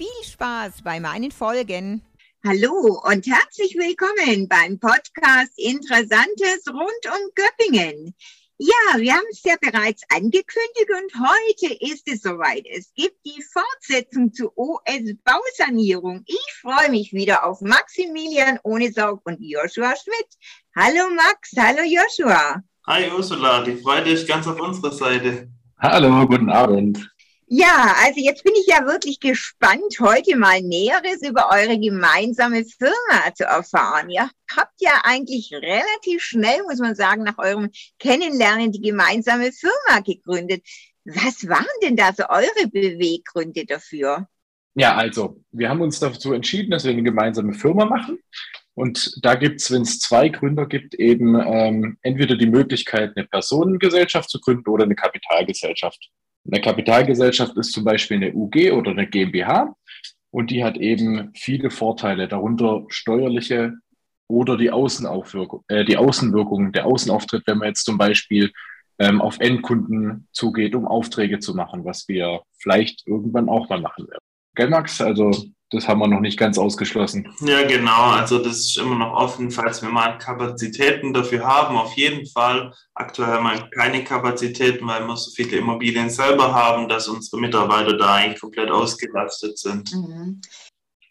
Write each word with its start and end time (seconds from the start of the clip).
Viel 0.00 0.24
Spaß 0.24 0.80
bei 0.82 0.98
meinen 0.98 1.30
Folgen. 1.30 2.00
Hallo 2.42 3.02
und 3.04 3.26
herzlich 3.26 3.74
willkommen 3.76 4.48
beim 4.48 4.78
Podcast 4.80 5.52
Interessantes 5.58 6.66
rund 6.68 7.04
um 7.04 7.30
Göppingen. 7.34 8.14
Ja, 8.56 8.96
wir 8.98 9.12
haben 9.12 9.26
es 9.30 9.42
ja 9.42 9.56
bereits 9.60 10.02
angekündigt 10.08 10.88
und 10.88 11.20
heute 11.20 11.74
ist 11.84 12.08
es 12.08 12.22
soweit. 12.22 12.64
Es 12.74 12.94
gibt 12.94 13.18
die 13.26 13.42
Fortsetzung 13.42 14.32
zu 14.32 14.50
OS 14.56 15.16
Bausanierung. 15.22 16.22
Ich 16.24 16.54
freue 16.62 16.90
mich 16.90 17.12
wieder 17.12 17.44
auf 17.44 17.60
Maximilian 17.60 18.58
Ohnesaug 18.62 19.20
und 19.24 19.36
Joshua 19.38 19.94
Schmidt. 19.96 20.28
Hallo 20.74 21.10
Max, 21.14 21.52
hallo 21.58 21.82
Joshua. 21.82 22.62
Hi 22.86 23.10
Ursula, 23.10 23.64
die 23.64 23.76
Freude 23.76 24.12
ist 24.12 24.26
ganz 24.26 24.46
auf 24.46 24.58
unserer 24.58 24.92
Seite. 24.92 25.50
Hallo, 25.78 26.26
guten 26.26 26.48
Abend. 26.48 27.06
Ja, 27.52 27.96
also 28.04 28.20
jetzt 28.20 28.44
bin 28.44 28.52
ich 28.54 28.68
ja 28.68 28.86
wirklich 28.86 29.18
gespannt, 29.18 29.98
heute 29.98 30.36
mal 30.36 30.62
Näheres 30.62 31.20
über 31.28 31.50
eure 31.50 31.80
gemeinsame 31.80 32.64
Firma 32.64 33.34
zu 33.34 33.42
erfahren. 33.42 34.08
Ihr 34.08 34.30
habt 34.56 34.74
ja 34.78 35.00
eigentlich 35.02 35.50
relativ 35.52 36.22
schnell, 36.22 36.62
muss 36.62 36.78
man 36.78 36.94
sagen, 36.94 37.24
nach 37.24 37.38
eurem 37.38 37.70
Kennenlernen 37.98 38.70
die 38.70 38.80
gemeinsame 38.80 39.50
Firma 39.50 39.98
gegründet. 39.98 40.64
Was 41.04 41.48
waren 41.48 41.66
denn 41.82 41.96
da 41.96 42.12
so 42.12 42.22
eure 42.28 42.68
Beweggründe 42.70 43.66
dafür? 43.66 44.28
Ja, 44.76 44.94
also 44.94 45.42
wir 45.50 45.70
haben 45.70 45.80
uns 45.80 45.98
dazu 45.98 46.32
entschieden, 46.32 46.70
dass 46.70 46.84
wir 46.84 46.92
eine 46.92 47.02
gemeinsame 47.02 47.54
Firma 47.54 47.84
machen. 47.84 48.20
Und 48.74 49.12
da 49.24 49.34
gibt 49.34 49.60
es, 49.60 49.72
wenn 49.72 49.82
es 49.82 49.98
zwei 49.98 50.28
Gründer 50.28 50.66
gibt, 50.66 50.94
eben 50.94 51.34
ähm, 51.34 51.98
entweder 52.02 52.36
die 52.36 52.46
Möglichkeit, 52.46 53.16
eine 53.16 53.26
Personengesellschaft 53.26 54.30
zu 54.30 54.38
gründen 54.38 54.70
oder 54.70 54.84
eine 54.84 54.94
Kapitalgesellschaft. 54.94 56.10
Eine 56.46 56.60
Kapitalgesellschaft 56.60 57.56
ist 57.56 57.72
zum 57.72 57.84
Beispiel 57.84 58.16
eine 58.16 58.34
UG 58.34 58.72
oder 58.72 58.92
eine 58.92 59.06
GmbH 59.06 59.74
und 60.30 60.50
die 60.50 60.64
hat 60.64 60.76
eben 60.76 61.32
viele 61.34 61.70
Vorteile, 61.70 62.28
darunter 62.28 62.84
steuerliche 62.88 63.74
oder 64.28 64.56
die, 64.56 64.70
Außenaufwirkung, 64.70 65.64
äh, 65.68 65.84
die 65.84 65.96
Außenwirkung, 65.96 66.72
der 66.72 66.86
Außenauftritt, 66.86 67.42
wenn 67.46 67.58
man 67.58 67.68
jetzt 67.68 67.84
zum 67.84 67.98
Beispiel 67.98 68.52
ähm, 68.98 69.20
auf 69.20 69.40
Endkunden 69.40 70.28
zugeht, 70.32 70.74
um 70.74 70.86
Aufträge 70.86 71.40
zu 71.40 71.54
machen, 71.54 71.84
was 71.84 72.06
wir 72.06 72.42
vielleicht 72.58 73.06
irgendwann 73.06 73.48
auch 73.48 73.68
mal 73.68 73.80
machen 73.80 74.06
werden. 74.08 74.22
Gell, 74.54 74.68
Max? 74.68 75.00
Also 75.00 75.32
das 75.70 75.86
haben 75.86 76.00
wir 76.00 76.08
noch 76.08 76.20
nicht 76.20 76.38
ganz 76.38 76.58
ausgeschlossen. 76.58 77.32
Ja, 77.40 77.62
genau. 77.66 78.10
Also 78.10 78.38
das 78.38 78.58
ist 78.58 78.76
immer 78.76 78.96
noch 78.96 79.12
offen, 79.12 79.52
falls 79.52 79.82
wir 79.82 79.88
mal 79.88 80.18
Kapazitäten 80.18 81.12
dafür 81.12 81.46
haben. 81.46 81.76
Auf 81.76 81.94
jeden 81.94 82.26
Fall. 82.26 82.74
Aktuell 82.94 83.28
haben 83.28 83.44
wir 83.44 83.70
keine 83.70 84.02
Kapazitäten, 84.02 84.86
weil 84.88 85.06
wir 85.06 85.16
so 85.16 85.30
viele 85.30 85.58
Immobilien 85.58 86.10
selber 86.10 86.52
haben, 86.52 86.88
dass 86.88 87.06
unsere 87.06 87.40
Mitarbeiter 87.40 87.96
da 87.96 88.14
eigentlich 88.14 88.40
komplett 88.40 88.70
ausgelastet 88.70 89.58
sind. 89.58 89.92
Mhm. 89.94 90.40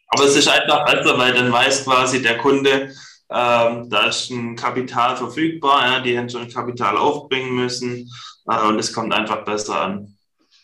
Aber 0.10 0.26
es 0.26 0.36
ist 0.36 0.50
einfach 0.50 0.86
besser, 0.86 1.18
weil 1.18 1.34
dann 1.34 1.52
weiß 1.52 1.86
quasi 1.86 2.22
der 2.22 2.38
Kunde, 2.38 2.92
ähm, 3.32 3.90
da 3.90 4.08
ist 4.08 4.30
ein 4.30 4.56
Kapital 4.56 5.16
verfügbar, 5.16 5.86
ja, 5.86 6.00
die 6.02 6.18
hätten 6.18 6.30
schon 6.30 6.50
Kapital 6.50 6.98
aufbringen 6.98 7.56
müssen 7.56 8.10
äh, 8.50 8.68
und 8.68 8.80
es 8.80 8.92
kommt 8.92 9.14
einfach 9.14 9.46
besser 9.46 9.80
an. 9.82 10.18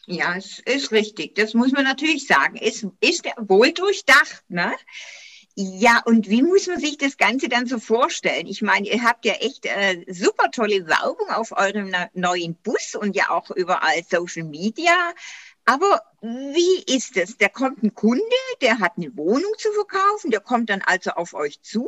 Ja, 0.07 0.35
es 0.35 0.59
ist 0.59 0.91
richtig. 0.91 1.35
Das 1.35 1.53
muss 1.53 1.71
man 1.71 1.83
natürlich 1.83 2.27
sagen. 2.27 2.57
Es 2.61 2.85
ist 2.99 3.25
wohl 3.37 3.71
durchdacht, 3.71 4.43
ne? 4.49 4.73
Ja, 5.57 6.01
und 6.05 6.29
wie 6.29 6.43
muss 6.43 6.67
man 6.67 6.81
sich 6.81 6.97
das 6.97 7.15
Ganze 7.15 7.47
dann 7.47 7.65
so 7.65 7.79
vorstellen? 7.79 8.45
Ich 8.45 8.61
meine, 8.61 8.89
ihr 8.89 9.03
habt 9.03 9.23
ja 9.23 9.33
echt 9.35 9.65
äh, 9.65 10.03
super 10.09 10.51
tolle 10.51 10.85
Werbung 10.85 11.29
auf 11.29 11.53
eurem 11.53 11.95
neuen 12.13 12.55
Bus 12.55 12.93
und 12.93 13.15
ja 13.15 13.29
auch 13.29 13.49
überall 13.51 14.03
Social 14.09 14.43
Media. 14.43 15.13
Aber 15.63 16.01
wie 16.21 16.83
ist 16.93 17.15
es? 17.15 17.37
Da 17.37 17.47
kommt 17.47 17.83
ein 17.83 17.95
Kunde, 17.95 18.21
der 18.61 18.79
hat 18.79 18.93
eine 18.97 19.15
Wohnung 19.15 19.51
zu 19.57 19.71
verkaufen, 19.71 20.29
der 20.29 20.41
kommt 20.41 20.69
dann 20.69 20.81
also 20.81 21.11
auf 21.11 21.33
euch 21.33 21.61
zu. 21.61 21.87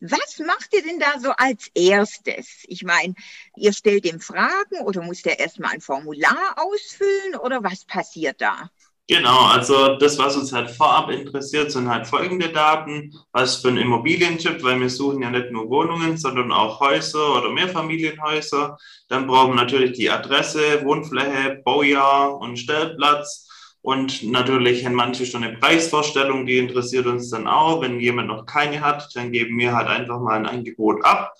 Was 0.00 0.38
macht 0.38 0.72
ihr 0.74 0.82
denn 0.82 1.00
da 1.00 1.18
so 1.18 1.30
als 1.30 1.70
erstes? 1.74 2.64
Ich 2.68 2.84
meine, 2.84 3.14
ihr 3.56 3.72
stellt 3.72 4.06
ihm 4.06 4.20
Fragen 4.20 4.80
oder 4.84 5.02
muss 5.02 5.22
der 5.22 5.40
erstmal 5.40 5.72
ein 5.72 5.80
Formular 5.80 6.54
ausfüllen 6.56 7.34
oder 7.42 7.64
was 7.64 7.84
passiert 7.84 8.40
da? 8.40 8.70
Genau, 9.10 9.46
also 9.46 9.96
das, 9.96 10.18
was 10.18 10.36
uns 10.36 10.52
halt 10.52 10.70
vorab 10.70 11.08
interessiert, 11.10 11.72
sind 11.72 11.88
halt 11.88 12.06
folgende 12.06 12.50
Daten. 12.50 13.14
Was 13.32 13.56
für 13.56 13.68
ein 13.68 13.78
Immobilientyp, 13.78 14.62
weil 14.62 14.78
wir 14.78 14.90
suchen 14.90 15.22
ja 15.22 15.30
nicht 15.30 15.50
nur 15.50 15.70
Wohnungen, 15.70 16.18
sondern 16.18 16.52
auch 16.52 16.78
Häuser 16.78 17.38
oder 17.38 17.50
Mehrfamilienhäuser. 17.50 18.76
Dann 19.08 19.26
brauchen 19.26 19.52
wir 19.52 19.62
natürlich 19.62 19.92
die 19.96 20.10
Adresse, 20.10 20.84
Wohnfläche, 20.84 21.62
Baujahr 21.64 22.36
und 22.38 22.58
Stellplatz. 22.58 23.47
Und 23.80 24.22
natürlich 24.24 24.84
haben 24.84 24.94
manche 24.94 25.24
schon 25.24 25.44
eine 25.44 25.56
Preisvorstellung, 25.56 26.46
die 26.46 26.58
interessiert 26.58 27.06
uns 27.06 27.30
dann 27.30 27.46
auch. 27.46 27.80
Wenn 27.80 28.00
jemand 28.00 28.28
noch 28.28 28.44
keine 28.44 28.80
hat, 28.80 29.08
dann 29.14 29.32
geben 29.32 29.58
wir 29.58 29.74
halt 29.74 29.88
einfach 29.88 30.20
mal 30.20 30.36
ein 30.36 30.46
Angebot 30.46 31.04
ab. 31.04 31.34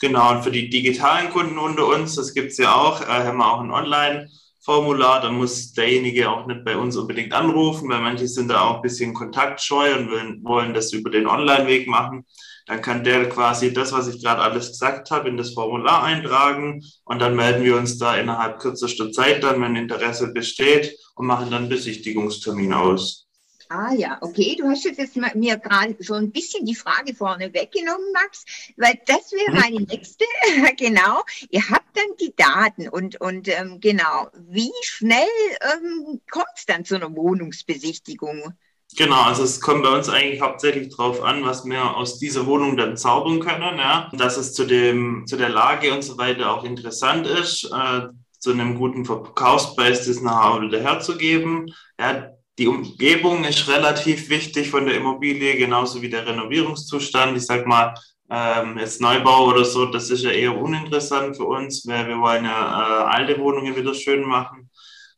Genau, 0.00 0.32
und 0.32 0.42
für 0.42 0.50
die 0.50 0.70
digitalen 0.70 1.30
Kunden 1.30 1.58
unter 1.58 1.86
uns, 1.86 2.16
das 2.16 2.34
gibt's 2.34 2.58
ja 2.58 2.74
auch, 2.74 3.00
äh, 3.02 3.06
haben 3.06 3.38
wir 3.38 3.52
auch 3.52 3.60
ein 3.60 3.70
Online- 3.70 4.28
Formular, 4.64 5.20
dann 5.20 5.34
muss 5.34 5.74
derjenige 5.74 6.30
auch 6.30 6.46
nicht 6.46 6.64
bei 6.64 6.74
uns 6.74 6.96
unbedingt 6.96 7.34
anrufen, 7.34 7.90
weil 7.90 8.00
manche 8.00 8.26
sind 8.26 8.48
da 8.48 8.62
auch 8.62 8.76
ein 8.76 8.82
bisschen 8.82 9.12
kontaktscheu 9.12 9.94
und 9.94 10.42
wollen 10.42 10.72
das 10.72 10.90
über 10.94 11.10
den 11.10 11.26
Online-Weg 11.26 11.86
machen. 11.86 12.24
Dann 12.66 12.80
kann 12.80 13.04
der 13.04 13.28
quasi 13.28 13.72
das, 13.72 13.92
was 13.92 14.08
ich 14.08 14.22
gerade 14.22 14.40
alles 14.40 14.68
gesagt 14.68 15.10
habe, 15.10 15.28
in 15.28 15.36
das 15.36 15.52
Formular 15.52 16.02
eintragen 16.02 16.82
und 17.04 17.18
dann 17.20 17.36
melden 17.36 17.62
wir 17.62 17.76
uns 17.76 17.98
da 17.98 18.16
innerhalb 18.16 18.58
kürzester 18.58 19.12
Zeit 19.12 19.42
dann, 19.42 19.60
wenn 19.60 19.76
Interesse 19.76 20.32
besteht 20.32 20.96
und 21.14 21.26
machen 21.26 21.50
dann 21.50 21.68
Besichtigungstermin 21.68 22.72
aus. 22.72 23.24
Ah 23.68 23.92
ja, 23.94 24.18
okay. 24.20 24.56
Du 24.58 24.68
hast 24.68 24.84
jetzt 24.84 25.16
mir 25.16 25.56
gerade 25.56 25.96
so 25.98 26.14
ein 26.14 26.30
bisschen 26.30 26.64
die 26.66 26.74
Frage 26.74 27.14
vorne 27.14 27.52
weggenommen, 27.52 28.12
Max, 28.12 28.44
weil 28.76 29.00
das 29.06 29.32
wäre 29.32 29.52
mhm. 29.52 29.58
meine 29.58 29.80
nächste. 29.80 30.24
genau. 30.76 31.22
Ihr 31.50 31.68
habt 31.68 31.96
dann 31.96 32.16
die 32.20 32.34
Daten 32.36 32.88
und, 32.88 33.20
und 33.20 33.48
ähm, 33.48 33.80
genau, 33.80 34.28
wie 34.34 34.72
schnell 34.82 35.26
ähm, 35.72 36.20
kommt 36.30 36.46
es 36.56 36.66
dann 36.66 36.84
zu 36.84 36.96
einer 36.96 37.14
Wohnungsbesichtigung? 37.16 38.54
Genau, 38.96 39.22
also 39.22 39.42
es 39.42 39.60
kommt 39.60 39.82
bei 39.82 39.90
uns 39.90 40.08
eigentlich 40.08 40.40
hauptsächlich 40.40 40.94
darauf 40.94 41.22
an, 41.22 41.44
was 41.44 41.64
wir 41.64 41.96
aus 41.96 42.18
dieser 42.18 42.46
Wohnung 42.46 42.76
dann 42.76 42.96
zaubern 42.96 43.40
können, 43.40 43.78
ja. 43.78 44.08
Dass 44.12 44.36
es 44.36 44.54
zu 44.54 44.64
dem, 44.66 45.26
zu 45.26 45.36
der 45.36 45.48
Lage 45.48 45.92
und 45.92 46.02
so 46.02 46.16
weiter 46.16 46.52
auch 46.52 46.62
interessant 46.64 47.26
ist, 47.26 47.64
äh, 47.64 48.02
zu 48.38 48.52
einem 48.52 48.76
guten 48.76 49.04
Verkaufspreis 49.04 50.06
das 50.06 50.20
wieder 50.20 50.80
herzugeben. 50.80 51.74
Ja, 51.98 52.28
die 52.58 52.68
Umgebung 52.68 53.42
ist 53.44 53.66
relativ 53.68 54.28
wichtig 54.28 54.70
von 54.70 54.86
der 54.86 54.96
Immobilie, 54.96 55.56
genauso 55.56 56.00
wie 56.00 56.10
der 56.10 56.26
Renovierungszustand. 56.26 57.36
Ich 57.36 57.46
sag 57.46 57.66
mal, 57.66 57.94
ähm, 58.30 58.78
jetzt 58.78 59.00
Neubau 59.00 59.46
oder 59.48 59.64
so, 59.64 59.86
das 59.86 60.10
ist 60.10 60.22
ja 60.22 60.30
eher 60.30 60.56
uninteressant 60.56 61.36
für 61.36 61.44
uns, 61.44 61.84
weil 61.86 62.06
wir 62.06 62.18
wollen 62.20 62.44
ja 62.44 63.02
äh, 63.02 63.16
alte 63.16 63.40
Wohnungen 63.40 63.74
wieder 63.74 63.94
schön 63.94 64.22
machen. 64.22 64.63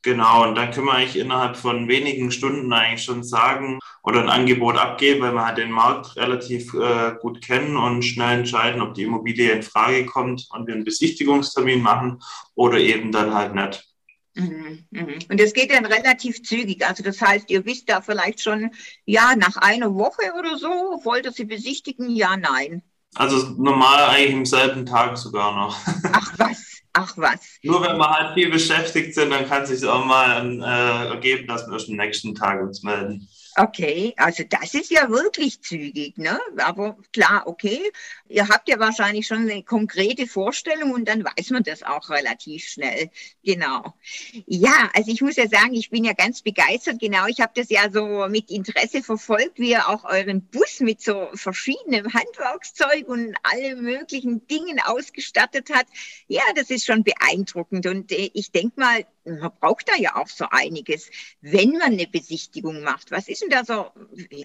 Genau, 0.06 0.44
und 0.44 0.54
dann 0.54 0.70
können 0.70 0.86
wir 0.86 0.92
eigentlich 0.92 1.18
innerhalb 1.18 1.56
von 1.56 1.88
wenigen 1.88 2.30
Stunden 2.30 2.72
eigentlich 2.72 3.02
schon 3.02 3.24
sagen 3.24 3.80
oder 4.04 4.20
ein 4.20 4.28
Angebot 4.28 4.78
abgeben, 4.78 5.22
weil 5.22 5.32
wir 5.32 5.44
halt 5.44 5.58
den 5.58 5.72
Markt 5.72 6.14
relativ 6.14 6.72
äh, 6.74 7.16
gut 7.20 7.42
kennen 7.42 7.76
und 7.76 8.04
schnell 8.04 8.38
entscheiden, 8.38 8.82
ob 8.82 8.94
die 8.94 9.02
Immobilie 9.02 9.50
in 9.50 9.64
Frage 9.64 10.06
kommt 10.06 10.46
und 10.50 10.68
wir 10.68 10.74
einen 10.74 10.84
Besichtigungstermin 10.84 11.82
machen 11.82 12.22
oder 12.54 12.78
eben 12.78 13.10
dann 13.10 13.34
halt 13.34 13.56
nicht. 13.56 13.84
Mhm, 14.34 14.86
mhm. 14.92 15.18
Und 15.28 15.40
es 15.40 15.52
geht 15.52 15.72
dann 15.72 15.86
relativ 15.86 16.40
zügig. 16.44 16.86
Also 16.86 17.02
das 17.02 17.20
heißt, 17.20 17.50
ihr 17.50 17.64
wisst 17.64 17.90
da 17.90 18.00
vielleicht 18.00 18.40
schon, 18.40 18.70
ja, 19.06 19.34
nach 19.34 19.56
einer 19.56 19.92
Woche 19.92 20.34
oder 20.38 20.56
so, 20.56 21.00
wollt 21.02 21.24
ihr 21.24 21.32
sie 21.32 21.46
besichtigen? 21.46 22.10
Ja, 22.10 22.36
nein. 22.36 22.80
Also 23.16 23.54
normal 23.58 24.10
eigentlich 24.10 24.34
im 24.34 24.46
selben 24.46 24.86
Tag 24.86 25.18
sogar 25.18 25.52
noch. 25.56 25.76
Ach 26.12 26.32
was, 26.36 26.65
ach 26.96 27.16
was. 27.16 27.58
Nur 27.62 27.82
wenn 27.82 27.96
wir 27.96 28.10
halt 28.10 28.34
viel 28.34 28.50
beschäftigt 28.50 29.14
sind, 29.14 29.30
dann 29.30 29.46
kann 29.46 29.62
es 29.62 29.68
sich 29.68 29.88
auch 29.88 30.04
mal 30.04 30.60
äh, 30.60 31.08
ergeben, 31.08 31.46
dass 31.46 31.66
wir 31.66 31.74
erst 31.74 31.88
am 31.88 31.96
nächsten 31.96 32.34
Tag 32.34 32.62
uns 32.62 32.82
melden. 32.82 33.28
Okay, 33.58 34.12
also 34.18 34.44
das 34.44 34.74
ist 34.74 34.90
ja 34.90 35.08
wirklich 35.08 35.62
zügig, 35.62 36.18
ne? 36.18 36.38
Aber 36.58 36.98
klar, 37.14 37.46
okay, 37.46 37.90
ihr 38.28 38.48
habt 38.48 38.68
ja 38.68 38.78
wahrscheinlich 38.78 39.26
schon 39.26 39.48
eine 39.48 39.62
konkrete 39.62 40.26
Vorstellung 40.26 40.92
und 40.92 41.08
dann 41.08 41.24
weiß 41.24 41.50
man 41.50 41.62
das 41.62 41.82
auch 41.82 42.10
relativ 42.10 42.64
schnell. 42.68 43.10
Genau. 43.42 43.94
Ja, 44.46 44.90
also 44.92 45.10
ich 45.10 45.22
muss 45.22 45.36
ja 45.36 45.48
sagen, 45.48 45.72
ich 45.72 45.88
bin 45.88 46.04
ja 46.04 46.12
ganz 46.12 46.42
begeistert. 46.42 46.98
Genau, 47.00 47.26
ich 47.28 47.40
habe 47.40 47.52
das 47.54 47.70
ja 47.70 47.90
so 47.90 48.26
mit 48.28 48.50
Interesse 48.50 49.02
verfolgt, 49.02 49.58
wie 49.58 49.70
ihr 49.70 49.88
auch 49.88 50.04
euren 50.04 50.42
Bus 50.42 50.80
mit 50.80 51.00
so 51.00 51.30
verschiedenem 51.32 52.12
Handwerkszeug 52.12 53.08
und 53.08 53.34
alle 53.42 53.76
möglichen 53.76 54.46
Dingen 54.48 54.80
ausgestattet 54.84 55.70
hat. 55.70 55.86
Ja, 56.28 56.42
das 56.54 56.68
ist 56.68 56.84
schon 56.84 57.04
beeindruckend 57.04 57.86
und 57.86 58.12
äh, 58.12 58.30
ich 58.34 58.50
denke 58.52 58.78
mal, 58.78 59.06
man 59.26 59.50
braucht 59.60 59.88
da 59.88 59.96
ja 59.96 60.16
auch 60.16 60.28
so 60.28 60.46
einiges, 60.50 61.10
wenn 61.40 61.72
man 61.72 61.92
eine 61.92 62.06
Besichtigung 62.06 62.82
macht. 62.82 63.10
Was 63.10 63.28
ist 63.28 63.42
denn 63.42 63.50
da 63.50 63.64
so 63.64 63.86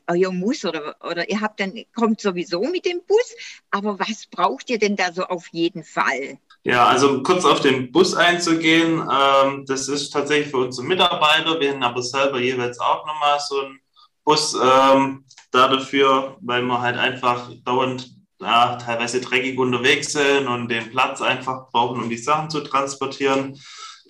euer 0.08 0.32
Muss 0.32 0.66
oder, 0.66 0.96
oder 1.02 1.30
ihr 1.30 1.40
habt 1.40 1.60
dann, 1.60 1.74
kommt 1.96 2.22
sowieso 2.22 2.62
mit 2.62 2.86
dem 2.86 3.02
Bus, 3.08 3.36
aber 3.70 4.00
was 4.00 4.26
braucht 4.28 4.70
ihr 4.70 4.80
denn 4.80 4.96
da 4.96 5.14
so 5.14 5.24
auf 5.24 5.48
jeden 5.52 5.84
Fall? 5.84 6.38
Ja, 6.64 6.86
also 6.88 7.24
kurz 7.24 7.44
auf 7.46 7.62
den 7.62 7.92
Bus 7.92 8.14
einzugehen, 8.14 9.02
ähm, 9.02 9.66
das 9.66 9.88
ist 9.88 10.12
tatsächlich 10.12 10.50
für 10.50 10.58
unsere 10.58 10.86
Mitarbeiter. 10.86 11.60
Wir 11.60 11.72
haben 11.72 11.84
aber 11.84 12.04
selber 12.04 12.40
jeweils 12.40 12.80
auch 12.80 13.06
nochmal 13.06 13.40
so 13.40 13.62
einen 13.62 13.80
Bus 14.24 14.54
ähm, 14.54 15.26
da 15.52 15.68
dafür, 15.68 16.38
weil 16.42 16.62
wir 16.62 16.82
halt 16.82 16.98
einfach 16.98 17.50
dauernd 17.66 18.12
ja, 18.40 18.76
teilweise 18.76 19.22
dreckig 19.22 19.58
unterwegs 19.58 20.14
sind 20.14 20.48
und 20.48 20.68
den 20.68 20.90
Platz 20.90 21.22
einfach 21.22 21.70
brauchen, 21.72 22.02
um 22.02 22.10
die 22.10 22.18
Sachen 22.18 22.50
zu 22.50 22.62
transportieren. 22.62 23.60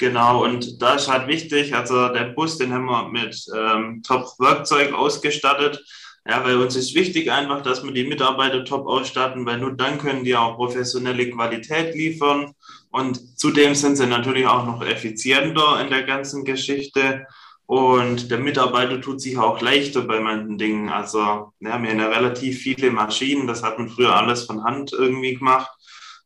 Genau, 0.01 0.44
und 0.44 0.81
da 0.81 0.95
ist 0.95 1.07
halt 1.07 1.27
wichtig, 1.27 1.75
also 1.75 2.07
der 2.07 2.24
Bus, 2.24 2.57
den 2.57 2.74
haben 2.74 2.86
wir 2.86 3.09
mit 3.09 3.39
ähm, 3.56 4.01
Top-Werkzeug 4.01 4.94
ausgestattet. 4.94 5.80
Ja, 6.27 6.44
weil 6.44 6.57
uns 6.57 6.75
ist 6.75 6.95
wichtig 6.95 7.31
einfach, 7.31 7.62
dass 7.62 7.83
wir 7.83 7.92
die 7.92 8.06
Mitarbeiter 8.06 8.65
top 8.65 8.88
ausstatten, 8.88 9.45
weil 9.45 9.59
nur 9.59 9.74
dann 9.74 10.00
können 10.00 10.24
die 10.24 10.36
auch 10.36 10.56
professionelle 10.56 11.30
Qualität 11.30 11.94
liefern. 11.94 12.51
Und 12.89 13.39
zudem 13.39 13.75
sind 13.75 13.95
sie 13.95 14.07
natürlich 14.07 14.48
auch 14.48 14.65
noch 14.65 14.83
effizienter 14.83 15.80
in 15.80 15.92
der 15.92 16.01
ganzen 16.01 16.45
Geschichte. 16.45 17.27
Und 17.68 18.31
der 18.31 18.39
Mitarbeiter 18.39 19.00
tut 19.01 19.21
sich 19.21 19.38
auch 19.38 19.62
leichter 19.62 20.01
bei 20.01 20.19
manchen 20.19 20.57
Dingen. 20.57 20.89
Also 20.89 21.53
wir 21.59 21.74
haben 21.74 21.86
ja 21.86 22.07
relativ 22.07 22.57
viele 22.57 22.89
Maschinen, 22.89 23.45
das 23.45 23.62
hat 23.62 23.77
man 23.77 23.88
früher 23.88 24.15
alles 24.15 24.45
von 24.45 24.63
Hand 24.63 24.94
irgendwie 24.94 25.36
gemacht. 25.36 25.69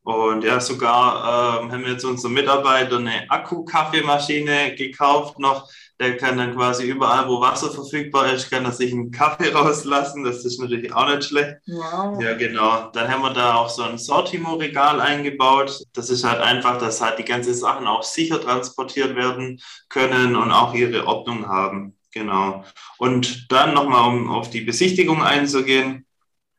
Und 0.05 0.43
ja, 0.43 0.59
sogar 0.59 1.63
ähm, 1.63 1.71
haben 1.71 1.83
wir 1.83 1.93
jetzt 1.93 2.05
unsere 2.05 2.31
Mitarbeiter 2.31 2.97
eine 2.97 3.27
Akku-Kaffeemaschine 3.27 4.75
gekauft 4.75 5.39
noch. 5.39 5.67
Der 5.99 6.15
kann 6.17 6.37
dann 6.37 6.55
quasi 6.55 6.85
überall, 6.85 7.27
wo 7.27 7.41
Wasser 7.41 7.71
verfügbar 7.71 8.31
ist, 8.31 8.51
kann 8.51 8.65
er 8.65 8.71
sich 8.71 8.93
einen 8.93 9.09
Kaffee 9.09 9.49
rauslassen. 9.53 10.23
Das 10.23 10.45
ist 10.45 10.61
natürlich 10.61 10.93
auch 10.93 11.09
nicht 11.09 11.23
schlecht. 11.23 11.55
Wow. 11.65 12.21
Ja, 12.21 12.35
genau. 12.35 12.91
Dann 12.93 13.09
haben 13.09 13.23
wir 13.23 13.33
da 13.33 13.55
auch 13.55 13.69
so 13.69 13.81
ein 13.81 13.97
Sortimo-Regal 13.97 15.01
eingebaut. 15.01 15.81
Das 15.93 16.11
ist 16.11 16.23
halt 16.23 16.39
einfach, 16.39 16.77
dass 16.77 17.01
halt 17.01 17.17
die 17.17 17.25
ganzen 17.25 17.55
Sachen 17.55 17.87
auch 17.87 18.03
sicher 18.03 18.39
transportiert 18.39 19.15
werden 19.15 19.59
können 19.89 20.35
und 20.35 20.51
auch 20.51 20.75
ihre 20.75 21.07
Ordnung 21.07 21.47
haben. 21.47 21.97
Genau. 22.13 22.63
Und 22.99 23.51
dann 23.51 23.73
nochmal, 23.73 24.07
um 24.07 24.29
auf 24.29 24.51
die 24.51 24.61
Besichtigung 24.61 25.23
einzugehen. 25.23 26.04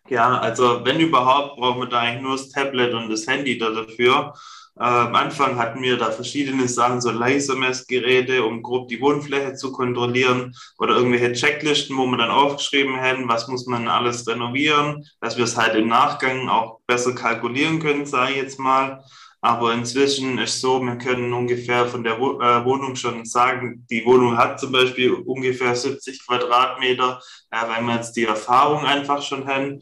Ja, 0.08 0.38
also 0.38 0.84
wenn 0.84 1.00
überhaupt, 1.00 1.56
brauchen 1.56 1.80
wir 1.80 1.88
da 1.88 2.00
eigentlich 2.00 2.22
nur 2.22 2.36
das 2.36 2.50
Tablet 2.50 2.94
und 2.94 3.08
das 3.08 3.26
Handy 3.26 3.58
da 3.58 3.70
dafür. 3.70 4.34
Äh, 4.78 4.84
am 4.84 5.14
Anfang 5.14 5.58
hatten 5.58 5.82
wir 5.82 5.96
da 5.96 6.10
verschiedene 6.10 6.68
Sachen, 6.68 7.00
so 7.00 7.10
Lasermessgeräte, 7.10 8.44
um 8.44 8.62
grob 8.62 8.88
die 8.88 9.00
Wohnfläche 9.00 9.54
zu 9.54 9.72
kontrollieren 9.72 10.54
oder 10.78 10.96
irgendwelche 10.96 11.32
Checklisten, 11.32 11.96
wo 11.96 12.06
wir 12.06 12.18
dann 12.18 12.30
aufgeschrieben 12.30 12.96
hätten, 12.98 13.28
was 13.28 13.48
muss 13.48 13.66
man 13.66 13.88
alles 13.88 14.26
renovieren, 14.28 15.04
dass 15.20 15.36
wir 15.36 15.44
es 15.44 15.56
halt 15.56 15.74
im 15.74 15.88
Nachgang 15.88 16.48
auch 16.48 16.80
besser 16.86 17.14
kalkulieren 17.14 17.80
können, 17.80 18.06
sage 18.06 18.32
ich 18.32 18.36
jetzt 18.36 18.60
mal. 18.60 19.02
Aber 19.46 19.72
inzwischen 19.72 20.38
ist 20.38 20.60
so, 20.60 20.80
wir 20.80 20.98
können 20.98 21.32
ungefähr 21.32 21.86
von 21.86 22.02
der 22.02 22.14
äh, 22.16 22.64
Wohnung 22.64 22.96
schon 22.96 23.24
sagen, 23.24 23.86
die 23.88 24.04
Wohnung 24.04 24.36
hat 24.36 24.58
zum 24.58 24.72
Beispiel 24.72 25.12
ungefähr 25.12 25.76
70 25.76 26.26
Quadratmeter, 26.26 27.22
weil 27.52 27.82
wir 27.84 27.94
jetzt 27.94 28.16
die 28.16 28.24
Erfahrung 28.24 28.84
einfach 28.84 29.22
schon 29.22 29.46
haben. 29.46 29.78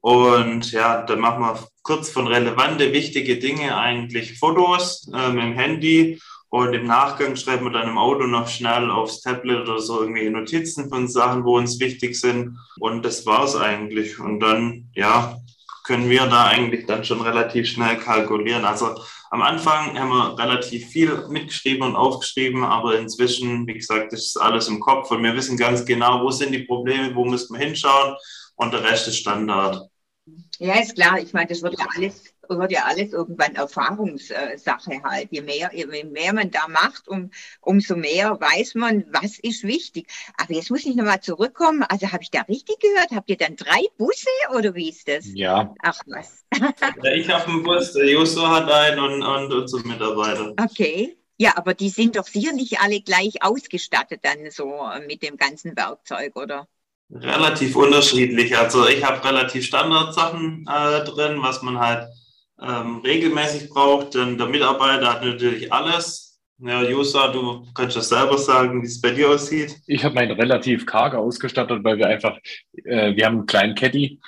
Und 0.00 0.70
ja, 0.70 1.02
dann 1.02 1.18
machen 1.18 1.40
wir 1.40 1.58
kurz 1.82 2.10
von 2.10 2.28
relevante, 2.28 2.92
wichtige 2.92 3.40
Dinge 3.40 3.76
eigentlich 3.76 4.38
Fotos 4.38 5.10
äh, 5.12 5.32
mit 5.32 5.42
dem 5.42 5.52
Handy 5.54 6.20
und 6.50 6.72
im 6.72 6.86
Nachgang 6.86 7.34
schreiben 7.34 7.64
wir 7.64 7.72
dann 7.72 7.88
im 7.88 7.98
Auto 7.98 8.24
noch 8.24 8.46
schnell 8.46 8.88
aufs 8.88 9.20
Tablet 9.20 9.62
oder 9.62 9.80
so 9.80 10.00
irgendwelche 10.00 10.30
Notizen 10.30 10.88
von 10.88 11.08
Sachen, 11.08 11.44
wo 11.44 11.58
uns 11.58 11.80
wichtig 11.80 12.18
sind. 12.18 12.56
Und 12.78 13.04
das 13.04 13.26
war's 13.26 13.56
eigentlich. 13.56 14.20
Und 14.20 14.38
dann, 14.38 14.88
ja, 14.94 15.36
können 15.88 16.10
wir 16.10 16.26
da 16.26 16.48
eigentlich 16.48 16.84
dann 16.84 17.02
schon 17.02 17.22
relativ 17.22 17.66
schnell 17.66 17.96
kalkulieren. 17.96 18.66
Also 18.66 18.94
am 19.30 19.40
Anfang 19.40 19.98
haben 19.98 20.10
wir 20.10 20.38
relativ 20.38 20.86
viel 20.86 21.26
mitgeschrieben 21.28 21.82
und 21.82 21.96
aufgeschrieben, 21.96 22.62
aber 22.62 22.98
inzwischen, 22.98 23.66
wie 23.66 23.72
gesagt, 23.72 24.12
ist 24.12 24.36
alles 24.36 24.68
im 24.68 24.80
Kopf 24.80 25.10
und 25.10 25.22
wir 25.22 25.34
wissen 25.34 25.56
ganz 25.56 25.86
genau, 25.86 26.22
wo 26.22 26.30
sind 26.30 26.52
die 26.52 26.64
Probleme, 26.64 27.14
wo 27.14 27.24
müssen 27.24 27.58
wir 27.58 27.66
hinschauen 27.66 28.14
und 28.56 28.74
der 28.74 28.84
Rest 28.84 29.08
ist 29.08 29.16
Standard. 29.16 29.88
Ja, 30.58 30.78
ist 30.78 30.94
klar. 30.94 31.18
Ich 31.20 31.32
meine, 31.32 31.46
das 31.46 31.62
wird 31.62 31.78
ja 31.78 31.86
alles 31.96 32.34
wird 32.48 32.72
ja 32.72 32.84
alles 32.84 33.12
irgendwann 33.12 33.54
Erfahrungssache 33.54 35.02
halt. 35.02 35.28
Je 35.30 35.42
mehr, 35.42 35.70
je 35.74 35.86
mehr 36.04 36.32
man 36.32 36.50
da 36.50 36.68
macht, 36.68 37.08
um, 37.08 37.30
umso 37.60 37.96
mehr 37.96 38.38
weiß 38.40 38.74
man, 38.76 39.04
was 39.10 39.38
ist 39.38 39.64
wichtig. 39.64 40.08
Aber 40.36 40.54
jetzt 40.54 40.70
muss 40.70 40.84
ich 40.84 40.94
nochmal 40.94 41.20
zurückkommen. 41.20 41.82
Also 41.82 42.12
habe 42.12 42.22
ich 42.22 42.30
da 42.30 42.42
richtig 42.42 42.78
gehört? 42.80 43.10
Habt 43.12 43.30
ihr 43.30 43.36
dann 43.36 43.56
drei 43.56 43.82
Busse 43.96 44.28
oder 44.54 44.74
wie 44.74 44.90
ist 44.90 45.08
das? 45.08 45.26
Ja. 45.34 45.74
Ach 45.82 46.00
was. 46.06 46.44
ja, 47.02 47.12
ich 47.12 47.28
habe 47.28 47.50
einen 47.50 47.62
Bus, 47.62 47.92
der 47.92 48.08
Josu 48.08 48.46
hat 48.46 48.70
einen 48.70 48.98
und, 48.98 49.22
und 49.22 49.52
unsere 49.52 49.82
Mitarbeiter. 49.86 50.54
Okay. 50.60 51.16
Ja, 51.40 51.56
aber 51.56 51.74
die 51.74 51.88
sind 51.88 52.16
doch 52.16 52.26
sicher 52.26 52.52
nicht 52.52 52.80
alle 52.80 53.00
gleich 53.00 53.42
ausgestattet 53.42 54.20
dann 54.22 54.50
so 54.50 54.88
mit 55.06 55.22
dem 55.22 55.36
ganzen 55.36 55.76
Werkzeug, 55.76 56.34
oder? 56.34 56.66
Relativ 57.10 57.74
unterschiedlich. 57.76 58.56
Also 58.56 58.86
ich 58.86 59.04
habe 59.04 59.24
relativ 59.24 59.64
Standardsachen 59.64 60.66
äh, 60.68 61.04
drin, 61.04 61.40
was 61.40 61.62
man 61.62 61.78
halt 61.78 62.08
ähm, 62.60 62.98
regelmäßig 63.04 63.68
braucht, 63.70 64.14
denn 64.14 64.36
der 64.38 64.48
Mitarbeiter 64.48 65.14
hat 65.14 65.24
natürlich 65.24 65.72
alles. 65.72 66.40
Ja, 66.60 66.82
Jusa, 66.82 67.28
du 67.28 67.64
kannst 67.72 67.96
das 67.96 68.08
selber 68.08 68.36
sagen, 68.36 68.82
wie 68.82 68.86
es 68.86 69.00
bei 69.00 69.10
dir 69.10 69.30
aussieht. 69.30 69.76
Ich 69.86 70.04
habe 70.04 70.16
meinen 70.16 70.32
relativ 70.32 70.86
karge 70.86 71.16
ausgestattet, 71.18 71.84
weil 71.84 71.98
wir 71.98 72.08
einfach, 72.08 72.36
äh, 72.84 73.14
wir 73.14 73.26
haben 73.26 73.36
einen 73.36 73.46
kleinen 73.46 73.74
Caddy 73.76 74.20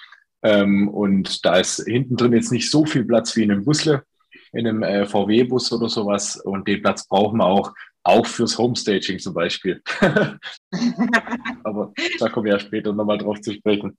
ähm, 0.43 0.89
und 0.89 1.45
da 1.45 1.57
ist 1.57 1.85
hinten 1.87 2.17
drin 2.17 2.33
jetzt 2.33 2.53
nicht 2.53 2.71
so 2.71 2.87
viel 2.87 3.05
Platz 3.05 3.35
wie 3.35 3.43
in 3.43 3.51
einem 3.51 3.65
Busle, 3.65 4.05
in 4.53 4.67
einem 4.67 4.85
äh, 4.85 5.07
VW-Bus 5.07 5.73
oder 5.73 5.89
sowas 5.89 6.37
und 6.37 6.69
den 6.69 6.83
Platz 6.83 7.09
brauchen 7.09 7.39
wir 7.39 7.47
auch, 7.47 7.75
auch 8.05 8.27
fürs 8.27 8.57
Homestaging 8.57 9.19
zum 9.19 9.35
Beispiel. 9.35 9.83
Aber 11.65 11.93
da 12.21 12.29
kommen 12.29 12.47
wir 12.47 12.53
ja 12.53 12.61
später 12.61 12.93
nochmal 12.93 13.19
drauf 13.19 13.41
zu 13.41 13.53
sprechen. 13.53 13.97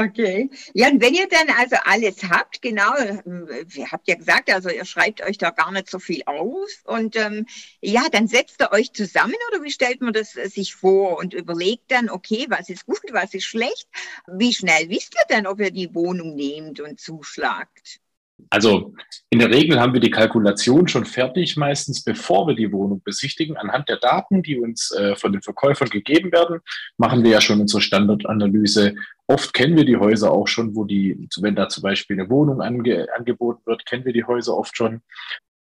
Okay. 0.00 0.48
Ja, 0.72 0.88
und 0.88 1.02
wenn 1.02 1.12
ihr 1.12 1.28
dann 1.28 1.50
also 1.58 1.76
alles 1.84 2.22
habt, 2.24 2.62
genau, 2.62 2.94
ihr 2.96 3.90
habt 3.92 4.08
ja 4.08 4.14
gesagt, 4.14 4.50
also 4.50 4.70
ihr 4.70 4.86
schreibt 4.86 5.22
euch 5.22 5.36
da 5.36 5.50
gar 5.50 5.70
nicht 5.72 5.90
so 5.90 5.98
viel 5.98 6.22
auf 6.24 6.70
und 6.84 7.16
ähm, 7.16 7.46
ja, 7.82 8.08
dann 8.10 8.26
setzt 8.26 8.62
ihr 8.62 8.72
euch 8.72 8.94
zusammen 8.94 9.34
oder 9.50 9.62
wie 9.62 9.70
stellt 9.70 10.00
man 10.00 10.14
das 10.14 10.36
äh, 10.36 10.48
sich 10.48 10.74
vor 10.74 11.18
und 11.18 11.34
überlegt 11.34 11.90
dann, 11.90 12.08
okay, 12.08 12.46
was 12.48 12.70
ist 12.70 12.86
gut, 12.86 13.02
was 13.12 13.34
ist 13.34 13.44
schlecht? 13.44 13.88
Wie 14.26 14.54
schnell 14.54 14.88
wisst 14.88 15.14
ihr 15.16 15.36
denn, 15.36 15.46
ob 15.46 15.60
ihr 15.60 15.70
die 15.70 15.94
Wohnung 15.94 16.34
nehmt 16.34 16.80
und 16.80 16.98
zuschlagt? 16.98 18.00
Also 18.48 18.94
in 19.28 19.38
der 19.38 19.50
Regel 19.50 19.78
haben 19.80 19.92
wir 19.92 20.00
die 20.00 20.10
Kalkulation 20.10 20.88
schon 20.88 21.04
fertig, 21.04 21.56
meistens 21.56 22.02
bevor 22.02 22.46
wir 22.46 22.54
die 22.54 22.72
Wohnung 22.72 23.02
besichtigen. 23.04 23.56
Anhand 23.56 23.88
der 23.88 23.98
Daten, 23.98 24.42
die 24.42 24.58
uns 24.58 24.90
äh, 24.92 25.14
von 25.16 25.32
den 25.32 25.42
Verkäufern 25.42 25.88
gegeben 25.88 26.32
werden, 26.32 26.60
machen 26.96 27.22
wir 27.22 27.32
ja 27.32 27.40
schon 27.40 27.60
unsere 27.60 27.82
Standardanalyse. 27.82 28.94
Oft 29.26 29.54
kennen 29.54 29.76
wir 29.76 29.84
die 29.84 29.96
Häuser 29.96 30.32
auch 30.32 30.48
schon, 30.48 30.74
wo 30.74 30.84
die, 30.84 31.28
wenn 31.40 31.54
da 31.54 31.68
zum 31.68 31.82
Beispiel 31.82 32.18
eine 32.18 32.30
Wohnung 32.30 32.60
ange, 32.60 33.06
angeboten 33.16 33.62
wird, 33.66 33.86
kennen 33.86 34.04
wir 34.04 34.12
die 34.12 34.24
Häuser 34.24 34.56
oft 34.56 34.76
schon. 34.76 35.02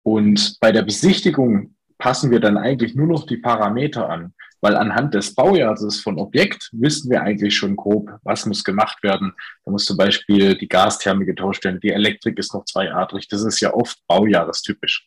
Und 0.02 0.59
bei 0.61 0.73
der 0.73 0.83
Besichtigung 0.83 1.75
passen 1.99 2.31
wir 2.31 2.40
dann 2.40 2.59
eigentlich 2.59 2.95
nur 2.95 3.07
noch 3.07 3.26
die 3.26 3.38
Parameter 3.38 4.09
an. 4.09 4.35
Weil 4.64 4.76
anhand 4.76 5.12
des 5.12 5.35
Baujahres 5.35 6.00
von 6.00 6.18
Objekt 6.18 6.71
wissen 6.73 7.11
wir 7.11 7.21
eigentlich 7.21 7.54
schon 7.54 7.76
grob, 7.76 8.11
was 8.23 8.47
muss 8.47 8.64
gemacht 8.64 9.02
werden. 9.02 9.35
Da 9.62 9.71
muss 9.71 9.85
zum 9.85 9.99
Beispiel 9.99 10.56
die 10.56 10.68
Gastherme 10.68 11.26
getauscht 11.26 11.66
werden, 11.66 11.80
die 11.80 11.90
Elektrik 11.90 12.38
ist 12.38 12.54
noch 12.54 12.64
zweiadrig. 12.64 13.28
Das 13.28 13.44
ist 13.44 13.61
ja 13.61 13.75
oft 13.75 13.99
baujahrestypisch. 14.06 15.06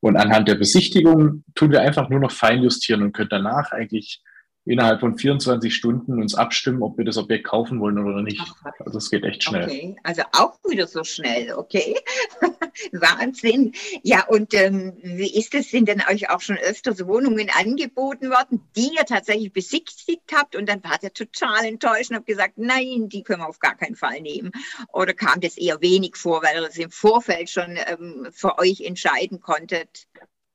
Und 0.00 0.16
anhand 0.16 0.48
der 0.48 0.56
Besichtigung 0.56 1.44
tun 1.54 1.70
wir 1.70 1.82
einfach 1.82 2.08
nur 2.08 2.18
noch 2.18 2.32
feinjustieren 2.32 3.04
und 3.04 3.12
können 3.12 3.28
danach 3.30 3.70
eigentlich 3.70 4.24
innerhalb 4.66 5.00
von 5.00 5.16
24 5.16 5.74
Stunden 5.74 6.20
uns 6.20 6.34
abstimmen, 6.34 6.82
ob 6.82 6.98
wir 6.98 7.04
das 7.04 7.16
Objekt 7.16 7.44
kaufen 7.44 7.80
wollen 7.80 7.98
oder 7.98 8.22
nicht. 8.22 8.42
Also 8.84 8.98
es 8.98 9.10
geht 9.10 9.24
echt 9.24 9.44
schnell. 9.44 9.64
Okay, 9.64 9.96
also 10.02 10.22
auch 10.32 10.58
wieder 10.68 10.86
so 10.86 11.04
schnell, 11.04 11.54
okay. 11.54 11.94
Wahnsinn. 12.92 13.72
Ja, 14.02 14.26
und 14.26 14.52
ähm, 14.54 14.94
wie 15.02 15.38
ist 15.38 15.54
es? 15.54 15.70
Sind 15.70 15.88
denn 15.88 16.02
euch 16.10 16.30
auch 16.30 16.40
schon 16.40 16.58
öfters 16.58 17.06
Wohnungen 17.06 17.48
angeboten 17.56 18.28
worden, 18.30 18.60
die 18.76 18.90
ihr 18.98 19.06
tatsächlich 19.06 19.52
besichtigt 19.52 20.32
habt 20.34 20.56
und 20.56 20.68
dann 20.68 20.82
wart 20.82 21.04
ihr 21.04 21.12
total 21.12 21.64
enttäuscht 21.64 22.10
und 22.10 22.16
habt 22.16 22.26
gesagt, 22.26 22.54
nein, 22.56 23.08
die 23.08 23.22
können 23.22 23.40
wir 23.40 23.48
auf 23.48 23.60
gar 23.60 23.76
keinen 23.76 23.94
Fall 23.94 24.20
nehmen? 24.20 24.50
Oder 24.92 25.14
kam 25.14 25.40
das 25.40 25.56
eher 25.56 25.80
wenig 25.80 26.16
vor, 26.16 26.42
weil 26.42 26.60
ihr 26.60 26.68
es 26.68 26.76
im 26.76 26.90
Vorfeld 26.90 27.48
schon 27.50 27.78
ähm, 27.86 28.28
für 28.32 28.58
euch 28.58 28.80
entscheiden 28.80 29.40
konntet? 29.40 30.08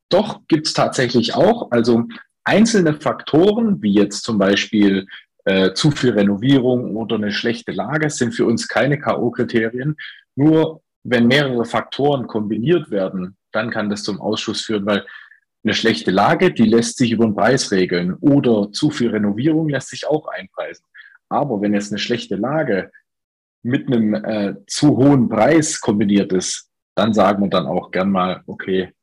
Doch, 0.10 0.41
gibt 0.50 0.68
es 0.68 0.74
tatsächlich 0.74 1.34
auch. 1.34 1.72
Also 1.72 2.03
einzelne 2.43 2.93
Faktoren, 2.93 3.81
wie 3.81 3.93
jetzt 3.93 4.24
zum 4.24 4.38
Beispiel 4.38 5.07
äh, 5.45 5.74
zu 5.74 5.91
viel 5.91 6.12
Renovierung 6.12 6.95
oder 6.95 7.15
eine 7.15 7.31
schlechte 7.31 7.71
Lage, 7.71 8.10
sind 8.10 8.33
für 8.33 8.45
uns 8.45 8.67
keine 8.67 9.00
K.O.-Kriterien. 9.00 9.95
Nur 10.36 10.81
wenn 11.03 11.27
mehrere 11.27 11.65
Faktoren 11.65 12.27
kombiniert 12.27 12.91
werden, 12.91 13.38
dann 13.51 13.69
kann 13.71 13.89
das 13.89 14.03
zum 14.03 14.21
Ausschuss 14.21 14.62
führen, 14.62 14.86
weil 14.86 15.05
eine 15.63 15.74
schlechte 15.74 16.12
Lage, 16.12 16.51
die 16.51 16.65
lässt 16.65 16.98
sich 16.98 17.12
über 17.12 17.25
den 17.25 17.36
Preis 17.36 17.71
regeln 17.71 18.15
oder 18.15 18.71
zu 18.71 18.89
viel 18.89 19.10
Renovierung 19.10 19.69
lässt 19.69 19.89
sich 19.89 20.07
auch 20.07 20.27
einpreisen. 20.27 20.86
Aber 21.29 21.62
wenn 21.62 21.74
jetzt 21.74 21.91
eine 21.91 22.00
schlechte 22.00 22.36
Lage 22.36 22.91
mit 23.63 23.88
einem 23.88 24.13
äh, 24.13 24.55
zu 24.67 24.98
hohen 24.98 25.29
Preis 25.29 25.79
kombiniert 25.79 26.33
ist, 26.33 26.69
dann 26.95 27.13
sagen 27.13 27.43
wir 27.43 27.50
dann 27.50 27.67
auch 27.67 27.91
gern 27.91 28.12
mal, 28.12 28.41
okay, 28.48 28.93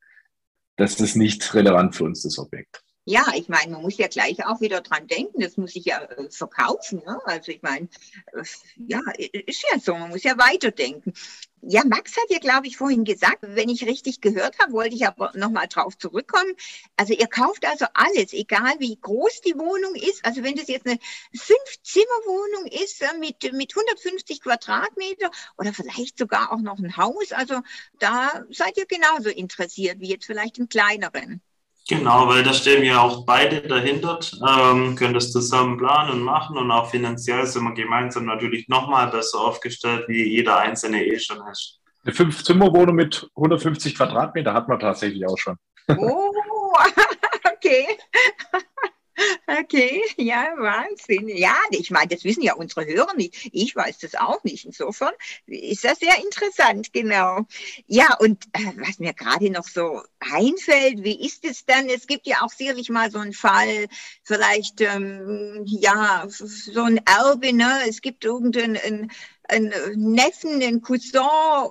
das 0.76 1.00
ist 1.00 1.16
nicht 1.16 1.54
relevant 1.54 1.94
für 1.94 2.04
uns, 2.04 2.22
das 2.22 2.38
Objekt. 2.38 2.82
Ja, 3.10 3.24
ich 3.34 3.48
meine, 3.48 3.72
man 3.72 3.80
muss 3.80 3.96
ja 3.96 4.06
gleich 4.06 4.44
auch 4.44 4.60
wieder 4.60 4.82
dran 4.82 5.06
denken, 5.06 5.40
das 5.40 5.56
muss 5.56 5.72
sich 5.72 5.86
ja 5.86 6.02
äh, 6.02 6.30
verkaufen. 6.30 7.02
Ne? 7.06 7.18
Also 7.24 7.52
ich 7.52 7.62
meine, 7.62 7.88
äh, 8.34 8.44
ja, 8.86 9.00
ist 9.16 9.64
ja 9.72 9.78
so, 9.78 9.94
man 9.94 10.10
muss 10.10 10.24
ja 10.24 10.36
weiterdenken. 10.36 11.14
Ja, 11.62 11.84
Max 11.86 12.14
hat 12.18 12.28
ja, 12.28 12.38
glaube 12.38 12.66
ich, 12.66 12.76
vorhin 12.76 13.04
gesagt, 13.04 13.38
wenn 13.40 13.70
ich 13.70 13.86
richtig 13.86 14.20
gehört 14.20 14.58
habe, 14.58 14.72
wollte 14.72 14.94
ich 14.94 15.06
aber 15.06 15.32
nochmal 15.34 15.68
drauf 15.68 15.96
zurückkommen. 15.96 16.52
Also 16.96 17.14
ihr 17.14 17.28
kauft 17.28 17.64
also 17.66 17.86
alles, 17.94 18.34
egal 18.34 18.74
wie 18.78 18.98
groß 19.00 19.40
die 19.40 19.54
Wohnung 19.56 19.94
ist. 19.94 20.22
Also 20.26 20.42
wenn 20.42 20.56
das 20.56 20.68
jetzt 20.68 20.86
eine 20.86 20.98
Fünf-Zimmer-Wohnung 21.34 22.66
ist 22.66 23.00
äh, 23.00 23.16
mit, 23.18 23.42
mit 23.54 23.74
150 23.74 24.42
Quadratmeter 24.42 25.30
oder 25.56 25.72
vielleicht 25.72 26.18
sogar 26.18 26.52
auch 26.52 26.60
noch 26.60 26.78
ein 26.78 26.98
Haus, 26.98 27.32
also 27.32 27.62
da 28.00 28.44
seid 28.50 28.76
ihr 28.76 28.84
genauso 28.84 29.30
interessiert 29.30 29.98
wie 29.98 30.10
jetzt 30.10 30.26
vielleicht 30.26 30.58
im 30.58 30.68
kleineren. 30.68 31.40
Genau, 31.88 32.28
weil 32.28 32.42
da 32.42 32.52
stehen 32.52 32.82
wir 32.82 33.00
auch 33.00 33.24
beide 33.24 33.62
dahinter, 33.62 34.20
ähm, 34.46 34.94
können 34.94 35.14
das 35.14 35.32
zusammen 35.32 35.78
planen 35.78 36.10
und 36.12 36.22
machen 36.22 36.58
und 36.58 36.70
auch 36.70 36.90
finanziell 36.90 37.46
sind 37.46 37.64
wir 37.64 37.72
gemeinsam 37.72 38.26
natürlich 38.26 38.68
nochmal 38.68 39.08
besser 39.08 39.40
aufgestellt, 39.40 40.04
wie 40.06 40.22
jeder 40.28 40.58
einzelne 40.58 41.02
eh 41.02 41.18
schon 41.18 41.38
ist. 41.50 41.80
Eine 42.04 42.14
Fünf-Zimmer-Wohnung 42.14 42.94
mit 42.94 43.30
150 43.36 43.96
Quadratmeter 43.96 44.52
hat 44.52 44.68
man 44.68 44.78
tatsächlich 44.78 45.26
auch 45.26 45.38
schon. 45.38 45.56
Oh, 45.96 46.30
okay. 47.56 47.86
Okay, 49.46 50.02
ja, 50.16 50.52
Wahnsinn. 50.58 51.28
Ja, 51.28 51.56
ich 51.70 51.90
meine, 51.90 52.08
das 52.08 52.24
wissen 52.24 52.42
ja 52.42 52.54
unsere 52.54 52.86
Hörer 52.86 53.14
nicht. 53.14 53.48
Ich 53.52 53.74
weiß 53.74 53.98
das 53.98 54.14
auch 54.14 54.42
nicht. 54.44 54.64
Insofern 54.64 55.12
ist 55.46 55.84
das 55.84 55.98
sehr 55.98 56.16
interessant, 56.22 56.92
genau. 56.92 57.46
Ja, 57.86 58.16
und 58.18 58.44
äh, 58.52 58.60
was 58.76 58.98
mir 58.98 59.14
gerade 59.14 59.50
noch 59.50 59.66
so 59.66 60.02
einfällt, 60.20 61.02
wie 61.02 61.24
ist 61.24 61.44
es 61.44 61.64
dann? 61.64 61.88
Es 61.88 62.06
gibt 62.06 62.26
ja 62.26 62.42
auch 62.42 62.50
sicherlich 62.50 62.90
mal 62.90 63.10
so 63.10 63.18
einen 63.18 63.32
Fall, 63.32 63.88
vielleicht, 64.22 64.80
ähm, 64.80 65.62
ja, 65.66 66.24
so 66.28 66.82
ein 66.82 67.00
Erbe, 67.06 67.52
ne? 67.52 67.80
Es 67.88 68.00
gibt 68.00 68.24
irgendeinen 68.24 69.10
ein 69.48 69.72
Neffen, 69.96 70.62
ein 70.62 70.82
Cousin, 70.82 71.20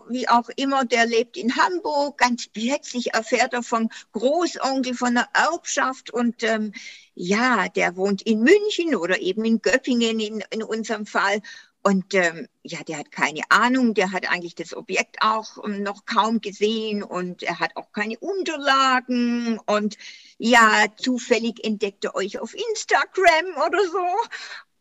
wie 0.09 0.27
auch 0.27 0.49
immer, 0.55 0.85
der 0.85 1.05
lebt 1.05 1.37
in 1.37 1.55
Hamburg. 1.55 2.17
Ganz 2.17 2.47
plötzlich 2.47 3.13
erfährt 3.13 3.53
er 3.53 3.63
vom 3.63 3.89
Großonkel 4.11 4.93
von 4.95 5.15
der 5.15 5.29
Erbschaft 5.33 6.11
und 6.11 6.43
ähm, 6.43 6.73
ja, 7.13 7.67
der 7.69 7.95
wohnt 7.95 8.21
in 8.23 8.41
München 8.41 8.95
oder 8.95 9.19
eben 9.19 9.45
in 9.45 9.61
Göppingen 9.61 10.19
in, 10.19 10.43
in 10.51 10.63
unserem 10.63 11.05
Fall. 11.05 11.41
Und 11.83 12.13
ähm, 12.15 12.47
ja, 12.63 12.83
der 12.83 12.97
hat 12.97 13.11
keine 13.11 13.43
Ahnung, 13.49 13.93
der 13.93 14.11
hat 14.11 14.29
eigentlich 14.29 14.55
das 14.55 14.75
Objekt 14.75 15.17
auch 15.21 15.63
ähm, 15.63 15.83
noch 15.83 16.05
kaum 16.05 16.41
gesehen 16.41 17.01
und 17.01 17.43
er 17.43 17.59
hat 17.59 17.77
auch 17.77 17.93
keine 17.93 18.17
Unterlagen 18.19 19.57
und 19.65 19.97
ja, 20.37 20.85
zufällig 20.97 21.63
entdeckt 21.63 22.03
er 22.03 22.15
euch 22.15 22.39
auf 22.39 22.53
Instagram 22.53 23.45
oder 23.65 23.83
so 23.85 24.05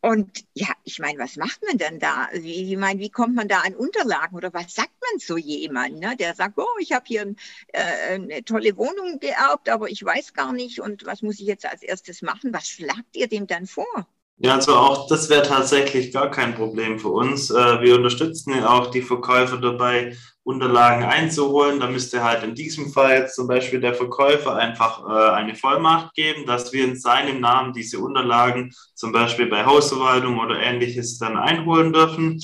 und 0.01 0.43
ja, 0.53 0.67
ich 0.83 0.99
meine, 0.99 1.19
was 1.19 1.37
macht 1.37 1.61
man 1.65 1.77
denn 1.77 1.99
da? 1.99 2.29
Wie, 2.33 2.71
ich 2.71 2.77
meine, 2.77 2.99
wie 2.99 3.09
kommt 3.09 3.35
man 3.35 3.47
da 3.47 3.61
an 3.61 3.75
Unterlagen 3.75 4.35
oder 4.35 4.53
was 4.53 4.75
sagt 4.75 4.93
man 5.01 5.19
so 5.19 5.37
jemand, 5.37 5.99
ne? 5.99 6.15
der 6.15 6.35
sagt, 6.35 6.57
oh, 6.57 6.77
ich 6.79 6.91
habe 6.91 7.05
hier 7.07 7.35
äh, 7.73 8.13
eine 8.13 8.43
tolle 8.43 8.77
Wohnung 8.77 9.19
geerbt, 9.19 9.69
aber 9.69 9.89
ich 9.89 10.03
weiß 10.03 10.33
gar 10.33 10.53
nicht 10.53 10.79
und 10.79 11.05
was 11.05 11.21
muss 11.21 11.39
ich 11.39 11.47
jetzt 11.47 11.65
als 11.65 11.81
erstes 11.81 12.21
machen? 12.21 12.53
Was 12.53 12.67
schlagt 12.67 13.15
ihr 13.15 13.27
dem 13.27 13.47
dann 13.47 13.65
vor? 13.65 14.07
Ja, 14.39 14.53
also 14.53 14.75
auch 14.75 15.07
das 15.07 15.29
wäre 15.29 15.41
tatsächlich 15.41 16.13
gar 16.13 16.29
kein 16.29 16.53
Problem 16.53 16.99
für 16.99 17.09
uns. 17.09 17.49
Äh, 17.49 17.81
wir 17.81 17.95
unterstützen 17.95 18.51
ja 18.51 18.69
auch 18.69 18.91
die 18.91 19.01
Verkäufer 19.01 19.57
dabei, 19.57 20.15
Unterlagen 20.47 21.03
einzuholen. 21.03 21.81
Da 21.81 21.89
müsste 21.89 22.23
halt 22.23 22.41
in 22.43 22.55
diesem 22.55 22.89
Fall 22.93 23.17
jetzt 23.17 23.35
zum 23.35 23.47
Beispiel 23.47 23.81
der 23.81 23.93
Verkäufer 23.93 24.55
einfach 24.55 25.03
äh, 25.05 25.31
eine 25.31 25.55
Vollmacht 25.55 26.13
geben, 26.13 26.45
dass 26.45 26.71
wir 26.71 26.85
in 26.85 26.95
seinem 26.95 27.41
Namen 27.41 27.73
diese 27.73 27.99
Unterlagen 27.99 28.73
zum 28.95 29.11
Beispiel 29.11 29.47
bei 29.47 29.65
Hausverwaltung 29.65 30.39
oder 30.39 30.57
ähnliches 30.57 31.17
dann 31.17 31.35
einholen 31.35 31.91
dürfen. 31.91 32.39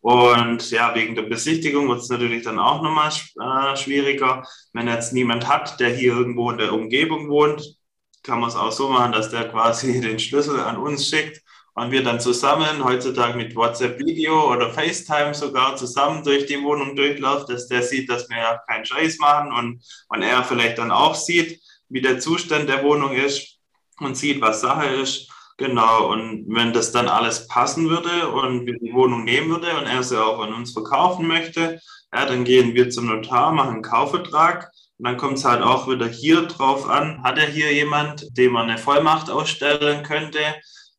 Und 0.00 0.70
ja, 0.70 0.94
wegen 0.94 1.16
der 1.16 1.22
Besichtigung 1.22 1.88
wird 1.88 2.00
es 2.00 2.08
natürlich 2.08 2.44
dann 2.44 2.60
auch 2.60 2.80
nochmal 2.80 3.10
äh, 3.10 3.76
schwieriger. 3.76 4.44
Wenn 4.72 4.86
jetzt 4.86 5.12
niemand 5.12 5.48
hat, 5.48 5.80
der 5.80 5.90
hier 5.90 6.12
irgendwo 6.12 6.52
in 6.52 6.58
der 6.58 6.72
Umgebung 6.72 7.28
wohnt, 7.28 7.76
kann 8.22 8.38
man 8.38 8.50
es 8.50 8.56
auch 8.56 8.70
so 8.70 8.88
machen, 8.88 9.10
dass 9.10 9.30
der 9.30 9.48
quasi 9.48 10.00
den 10.00 10.20
Schlüssel 10.20 10.60
an 10.60 10.76
uns 10.76 11.08
schickt 11.08 11.42
und 11.78 11.90
wir 11.92 12.02
dann 12.02 12.20
zusammen, 12.20 12.84
heutzutage 12.84 13.36
mit 13.36 13.54
WhatsApp-Video 13.54 14.52
oder 14.52 14.70
FaceTime 14.70 15.32
sogar 15.32 15.76
zusammen 15.76 16.24
durch 16.24 16.46
die 16.46 16.62
Wohnung 16.62 16.96
durchlaufen, 16.96 17.54
dass 17.54 17.68
der 17.68 17.82
sieht, 17.82 18.10
dass 18.10 18.28
wir 18.28 18.60
keinen 18.66 18.84
Scheiß 18.84 19.18
machen 19.18 19.52
und, 19.52 19.82
und 20.08 20.22
er 20.22 20.42
vielleicht 20.42 20.78
dann 20.78 20.90
auch 20.90 21.14
sieht, 21.14 21.60
wie 21.88 22.00
der 22.00 22.18
Zustand 22.18 22.68
der 22.68 22.82
Wohnung 22.82 23.12
ist 23.12 23.58
und 24.00 24.16
sieht, 24.16 24.40
was 24.40 24.60
Sache 24.60 24.86
ist. 24.86 25.30
Genau, 25.56 26.12
und 26.12 26.46
wenn 26.48 26.72
das 26.72 26.92
dann 26.92 27.08
alles 27.08 27.48
passen 27.48 27.88
würde 27.88 28.28
und 28.28 28.66
wir 28.66 28.78
die 28.78 28.92
Wohnung 28.92 29.24
nehmen 29.24 29.50
würde 29.50 29.76
und 29.76 29.86
er 29.86 30.02
sie 30.02 30.22
auch 30.22 30.40
an 30.40 30.54
uns 30.54 30.72
verkaufen 30.72 31.26
möchte, 31.26 31.80
ja, 32.12 32.26
dann 32.26 32.44
gehen 32.44 32.74
wir 32.74 32.90
zum 32.90 33.06
Notar, 33.06 33.52
machen 33.52 33.74
einen 33.74 33.82
Kaufvertrag 33.82 34.70
und 34.98 35.06
dann 35.06 35.16
kommt 35.16 35.38
es 35.38 35.44
halt 35.44 35.62
auch 35.62 35.88
wieder 35.88 36.06
hier 36.06 36.42
drauf 36.42 36.88
an, 36.88 37.22
hat 37.22 37.38
er 37.38 37.46
hier 37.46 37.72
jemand, 37.72 38.36
dem 38.36 38.52
man 38.52 38.68
eine 38.68 38.78
Vollmacht 38.78 39.30
ausstellen 39.30 40.04
könnte, 40.04 40.38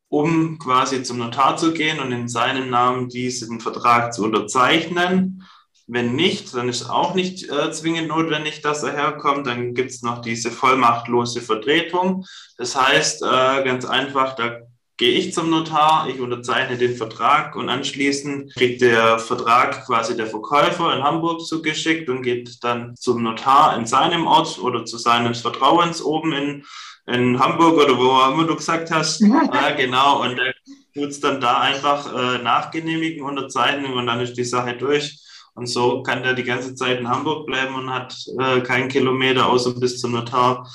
um 0.09 0.57
quasi 0.57 1.03
zum 1.03 1.19
Notar 1.19 1.55
zu 1.55 1.71
gehen 1.71 1.99
und 1.99 2.11
in 2.11 2.27
seinem 2.27 2.69
Namen 2.69 3.09
diesen 3.09 3.59
Vertrag 3.59 4.13
zu 4.13 4.23
unterzeichnen. 4.23 5.43
Wenn 5.87 6.15
nicht, 6.15 6.53
dann 6.53 6.69
ist 6.69 6.89
auch 6.89 7.15
nicht 7.15 7.49
äh, 7.49 7.71
zwingend 7.71 8.09
notwendig, 8.09 8.61
dass 8.61 8.83
er 8.83 8.93
herkommt. 8.93 9.47
Dann 9.47 9.73
gibt 9.73 9.91
es 9.91 10.01
noch 10.01 10.21
diese 10.21 10.51
vollmachtlose 10.51 11.41
Vertretung. 11.41 12.25
Das 12.57 12.75
heißt, 12.75 13.23
äh, 13.23 13.63
ganz 13.63 13.85
einfach, 13.85 14.35
da 14.35 14.59
gehe 14.97 15.13
ich 15.13 15.33
zum 15.33 15.49
Notar, 15.49 16.07
ich 16.09 16.19
unterzeichne 16.19 16.77
den 16.77 16.95
Vertrag 16.95 17.55
und 17.55 17.69
anschließend 17.69 18.53
kriegt 18.53 18.81
der 18.81 19.17
Vertrag 19.17 19.85
quasi 19.85 20.15
der 20.15 20.27
Verkäufer 20.27 20.93
in 20.93 21.03
Hamburg 21.03 21.41
zugeschickt 21.41 22.09
und 22.09 22.21
geht 22.21 22.63
dann 22.63 22.95
zum 22.97 23.23
Notar 23.23 23.77
in 23.77 23.85
seinem 23.85 24.27
Ort 24.27 24.59
oder 24.59 24.83
zu 24.85 24.97
seines 24.97 25.39
Vertrauens 25.39 26.03
oben 26.03 26.33
in 26.33 26.65
in 27.13 27.39
Hamburg 27.39 27.77
oder 27.77 27.97
wo 27.97 28.09
auch 28.11 28.33
immer 28.33 28.45
du 28.45 28.55
gesagt 28.55 28.91
hast. 28.91 29.21
ja, 29.21 29.71
genau. 29.77 30.23
Und 30.23 30.37
der 30.37 30.53
tut 30.93 31.09
es 31.09 31.19
dann 31.19 31.41
da 31.41 31.59
einfach 31.59 32.13
äh, 32.13 32.43
nachgenehmigen, 32.43 33.23
unterzeichnen 33.23 33.93
und 33.93 34.07
dann 34.07 34.19
ist 34.21 34.37
die 34.37 34.43
Sache 34.43 34.75
durch. 34.75 35.19
Und 35.55 35.67
so 35.67 36.03
kann 36.03 36.23
der 36.23 36.33
die 36.33 36.43
ganze 36.43 36.75
Zeit 36.75 36.99
in 36.99 37.09
Hamburg 37.09 37.45
bleiben 37.45 37.75
und 37.75 37.89
hat 37.89 38.15
äh, 38.39 38.61
keinen 38.61 38.87
Kilometer 38.87 39.47
außer 39.47 39.73
bis 39.73 39.99
zum 39.99 40.11
Notar 40.13 40.69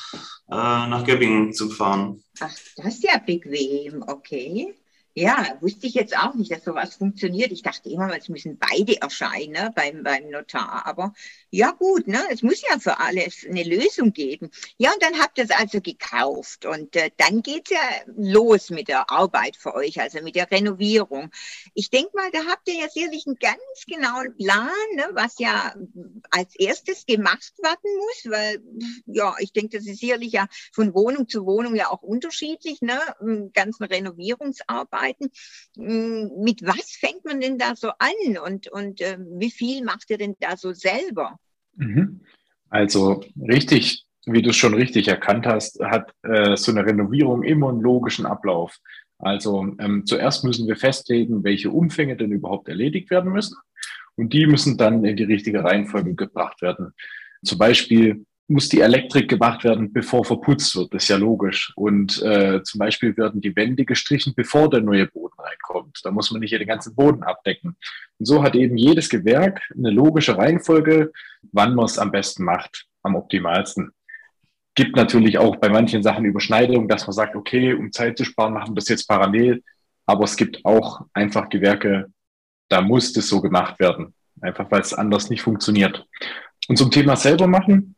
äh, 0.50 0.54
nach 0.54 1.04
Göppingen 1.04 1.54
zu 1.54 1.70
fahren. 1.70 2.22
Ach, 2.40 2.52
das 2.76 2.94
ist 2.94 3.04
ja 3.04 3.18
bequem, 3.18 4.04
okay. 4.06 4.74
Ja, 5.16 5.56
wusste 5.60 5.86
ich 5.86 5.94
jetzt 5.94 6.16
auch 6.18 6.34
nicht, 6.34 6.50
dass 6.50 6.64
sowas 6.64 6.96
funktioniert. 6.96 7.52
Ich 7.52 7.62
dachte 7.62 7.88
immer, 7.88 8.16
es 8.16 8.28
müssen 8.28 8.58
beide 8.58 9.00
erscheinen 9.00 9.52
ne, 9.52 9.72
beim, 9.72 10.02
beim 10.02 10.28
Notar. 10.28 10.84
Aber 10.86 11.12
ja 11.50 11.70
gut, 11.70 12.08
ne, 12.08 12.20
es 12.30 12.42
muss 12.42 12.62
ja 12.68 12.80
für 12.80 12.98
alles 12.98 13.46
eine 13.48 13.62
Lösung 13.62 14.12
geben. 14.12 14.50
Ja, 14.76 14.92
und 14.92 15.00
dann 15.00 15.20
habt 15.20 15.38
ihr 15.38 15.44
es 15.44 15.52
also 15.52 15.80
gekauft. 15.80 16.66
Und 16.66 16.96
äh, 16.96 17.12
dann 17.16 17.42
geht's 17.42 17.70
ja 17.70 17.78
los 18.16 18.70
mit 18.70 18.88
der 18.88 19.08
Arbeit 19.08 19.56
für 19.56 19.74
euch, 19.74 20.00
also 20.00 20.20
mit 20.20 20.34
der 20.34 20.50
Renovierung. 20.50 21.30
Ich 21.74 21.90
denke 21.90 22.10
mal, 22.14 22.32
da 22.32 22.46
habt 22.50 22.66
ihr 22.66 22.80
ja 22.80 22.88
sicherlich 22.88 23.24
einen 23.28 23.36
ganz 23.36 23.86
genauen 23.86 24.36
Plan, 24.36 24.68
ne, 24.96 25.10
was 25.12 25.38
ja 25.38 25.76
als 26.32 26.56
erstes 26.56 27.06
gemacht 27.06 27.52
werden 27.62 27.96
muss. 27.98 28.32
Weil, 28.32 28.60
ja, 29.06 29.32
ich 29.38 29.52
denke, 29.52 29.78
das 29.78 29.86
ist 29.86 30.00
sicherlich 30.00 30.32
ja 30.32 30.48
von 30.72 30.92
Wohnung 30.92 31.28
zu 31.28 31.46
Wohnung 31.46 31.76
ja 31.76 31.88
auch 31.90 32.02
unterschiedlich, 32.02 32.82
ne, 32.82 32.98
ganzen 33.52 33.84
Renovierungsarbeit. 33.84 35.03
Arbeiten. 35.04 35.30
Hm, 35.76 36.30
mit 36.42 36.62
was 36.62 36.92
fängt 36.92 37.24
man 37.24 37.40
denn 37.40 37.58
da 37.58 37.76
so 37.76 37.90
an 37.98 38.38
und, 38.44 38.68
und 38.68 39.00
äh, 39.00 39.18
wie 39.38 39.50
viel 39.50 39.84
macht 39.84 40.10
ihr 40.10 40.18
denn 40.18 40.36
da 40.40 40.56
so 40.56 40.72
selber? 40.72 41.38
Mhm. 41.76 42.20
Also 42.70 43.24
richtig, 43.48 44.04
wie 44.26 44.42
du 44.42 44.50
es 44.50 44.56
schon 44.56 44.74
richtig 44.74 45.08
erkannt 45.08 45.46
hast, 45.46 45.80
hat 45.80 46.12
äh, 46.22 46.56
so 46.56 46.72
eine 46.72 46.84
Renovierung 46.84 47.42
immer 47.42 47.68
einen 47.68 47.80
logischen 47.80 48.26
Ablauf. 48.26 48.78
Also 49.18 49.74
ähm, 49.78 50.04
zuerst 50.06 50.44
müssen 50.44 50.66
wir 50.66 50.76
festlegen, 50.76 51.44
welche 51.44 51.70
Umfänge 51.70 52.16
denn 52.16 52.32
überhaupt 52.32 52.68
erledigt 52.68 53.10
werden 53.10 53.32
müssen. 53.32 53.56
Und 54.16 54.32
die 54.32 54.46
müssen 54.46 54.76
dann 54.76 55.04
in 55.04 55.16
die 55.16 55.24
richtige 55.24 55.62
Reihenfolge 55.62 56.14
gebracht 56.14 56.62
werden. 56.62 56.92
Zum 57.44 57.58
Beispiel 57.58 58.24
muss 58.46 58.68
die 58.68 58.80
Elektrik 58.80 59.28
gemacht 59.28 59.64
werden, 59.64 59.92
bevor 59.92 60.24
verputzt 60.24 60.76
wird. 60.76 60.92
Das 60.92 61.04
ist 61.04 61.08
ja 61.08 61.16
logisch. 61.16 61.72
Und 61.76 62.20
äh, 62.22 62.62
zum 62.62 62.78
Beispiel 62.78 63.16
werden 63.16 63.40
die 63.40 63.56
Wände 63.56 63.84
gestrichen, 63.84 64.34
bevor 64.36 64.68
der 64.68 64.82
neue 64.82 65.06
Boden 65.06 65.34
reinkommt. 65.38 66.00
Da 66.02 66.10
muss 66.10 66.30
man 66.30 66.40
nicht 66.40 66.52
den 66.52 66.66
ganzen 66.66 66.94
Boden 66.94 67.22
abdecken. 67.22 67.76
Und 68.18 68.26
so 68.26 68.42
hat 68.42 68.54
eben 68.54 68.76
jedes 68.76 69.08
Gewerk 69.08 69.62
eine 69.74 69.90
logische 69.90 70.36
Reihenfolge, 70.36 71.10
wann 71.52 71.74
man 71.74 71.86
es 71.86 71.98
am 71.98 72.10
besten 72.10 72.44
macht, 72.44 72.86
am 73.02 73.14
optimalsten. 73.14 73.92
Gibt 74.74 74.96
natürlich 74.96 75.38
auch 75.38 75.56
bei 75.56 75.70
manchen 75.70 76.02
Sachen 76.02 76.24
Überschneidungen, 76.26 76.88
dass 76.88 77.06
man 77.06 77.14
sagt, 77.14 77.36
okay, 77.36 77.72
um 77.72 77.92
Zeit 77.92 78.18
zu 78.18 78.24
sparen, 78.24 78.52
machen 78.52 78.72
wir 78.72 78.80
das 78.80 78.88
jetzt 78.88 79.08
parallel. 79.08 79.62
Aber 80.04 80.24
es 80.24 80.36
gibt 80.36 80.64
auch 80.64 81.06
einfach 81.14 81.48
Gewerke, 81.48 82.12
da 82.68 82.82
muss 82.82 83.14
das 83.14 83.28
so 83.28 83.40
gemacht 83.40 83.80
werden. 83.80 84.12
Einfach 84.42 84.70
weil 84.70 84.82
es 84.82 84.92
anders 84.92 85.30
nicht 85.30 85.40
funktioniert. 85.40 86.06
Und 86.68 86.76
zum 86.76 86.90
Thema 86.90 87.16
selber 87.16 87.46
machen, 87.46 87.93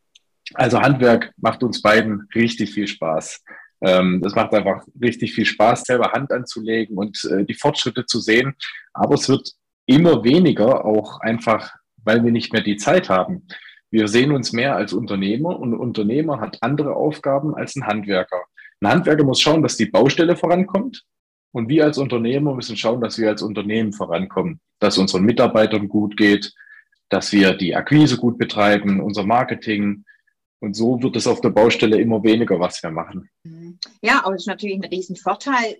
also 0.54 0.80
Handwerk 0.80 1.32
macht 1.36 1.62
uns 1.62 1.82
beiden 1.82 2.28
richtig 2.34 2.72
viel 2.72 2.86
Spaß. 2.86 3.42
Ähm, 3.80 4.20
das 4.22 4.34
macht 4.34 4.54
einfach 4.54 4.84
richtig 5.00 5.34
viel 5.34 5.44
Spaß, 5.44 5.82
selber 5.82 6.12
Hand 6.12 6.32
anzulegen 6.32 6.96
und 6.96 7.24
äh, 7.24 7.44
die 7.44 7.54
Fortschritte 7.54 8.06
zu 8.06 8.20
sehen. 8.20 8.54
Aber 8.94 9.14
es 9.14 9.28
wird 9.28 9.52
immer 9.86 10.24
weniger, 10.24 10.84
auch 10.84 11.20
einfach, 11.20 11.74
weil 12.04 12.24
wir 12.24 12.32
nicht 12.32 12.52
mehr 12.52 12.62
die 12.62 12.76
Zeit 12.76 13.08
haben. 13.08 13.46
Wir 13.90 14.08
sehen 14.08 14.32
uns 14.32 14.52
mehr 14.52 14.76
als 14.76 14.92
Unternehmer 14.92 15.58
und 15.58 15.72
ein 15.72 15.78
Unternehmer 15.78 16.40
hat 16.40 16.58
andere 16.60 16.96
Aufgaben 16.96 17.54
als 17.54 17.76
ein 17.76 17.86
Handwerker. 17.86 18.42
Ein 18.80 18.88
Handwerker 18.88 19.24
muss 19.24 19.40
schauen, 19.40 19.62
dass 19.62 19.76
die 19.76 19.86
Baustelle 19.86 20.36
vorankommt. 20.36 21.04
Und 21.52 21.68
wir 21.68 21.84
als 21.84 21.96
Unternehmer 21.96 22.54
müssen 22.54 22.76
schauen, 22.76 23.00
dass 23.00 23.16
wir 23.18 23.28
als 23.28 23.40
Unternehmen 23.40 23.92
vorankommen, 23.92 24.60
dass 24.78 24.98
unseren 24.98 25.24
Mitarbeitern 25.24 25.88
gut 25.88 26.16
geht, 26.16 26.52
dass 27.08 27.32
wir 27.32 27.54
die 27.54 27.74
Akquise 27.74 28.18
gut 28.18 28.36
betreiben, 28.36 29.00
unser 29.00 29.24
Marketing, 29.24 30.04
und 30.60 30.74
so 30.74 31.00
wird 31.02 31.16
es 31.16 31.26
auf 31.26 31.40
der 31.40 31.50
Baustelle 31.50 32.00
immer 32.00 32.22
weniger, 32.22 32.58
was 32.58 32.82
wir 32.82 32.90
machen. 32.90 33.28
Mhm. 33.44 33.78
Ja, 34.00 34.24
aber 34.24 34.34
es 34.34 34.42
ist 34.42 34.46
natürlich 34.46 34.76
ein 34.76 34.84
Riesenvorteil, 34.84 35.76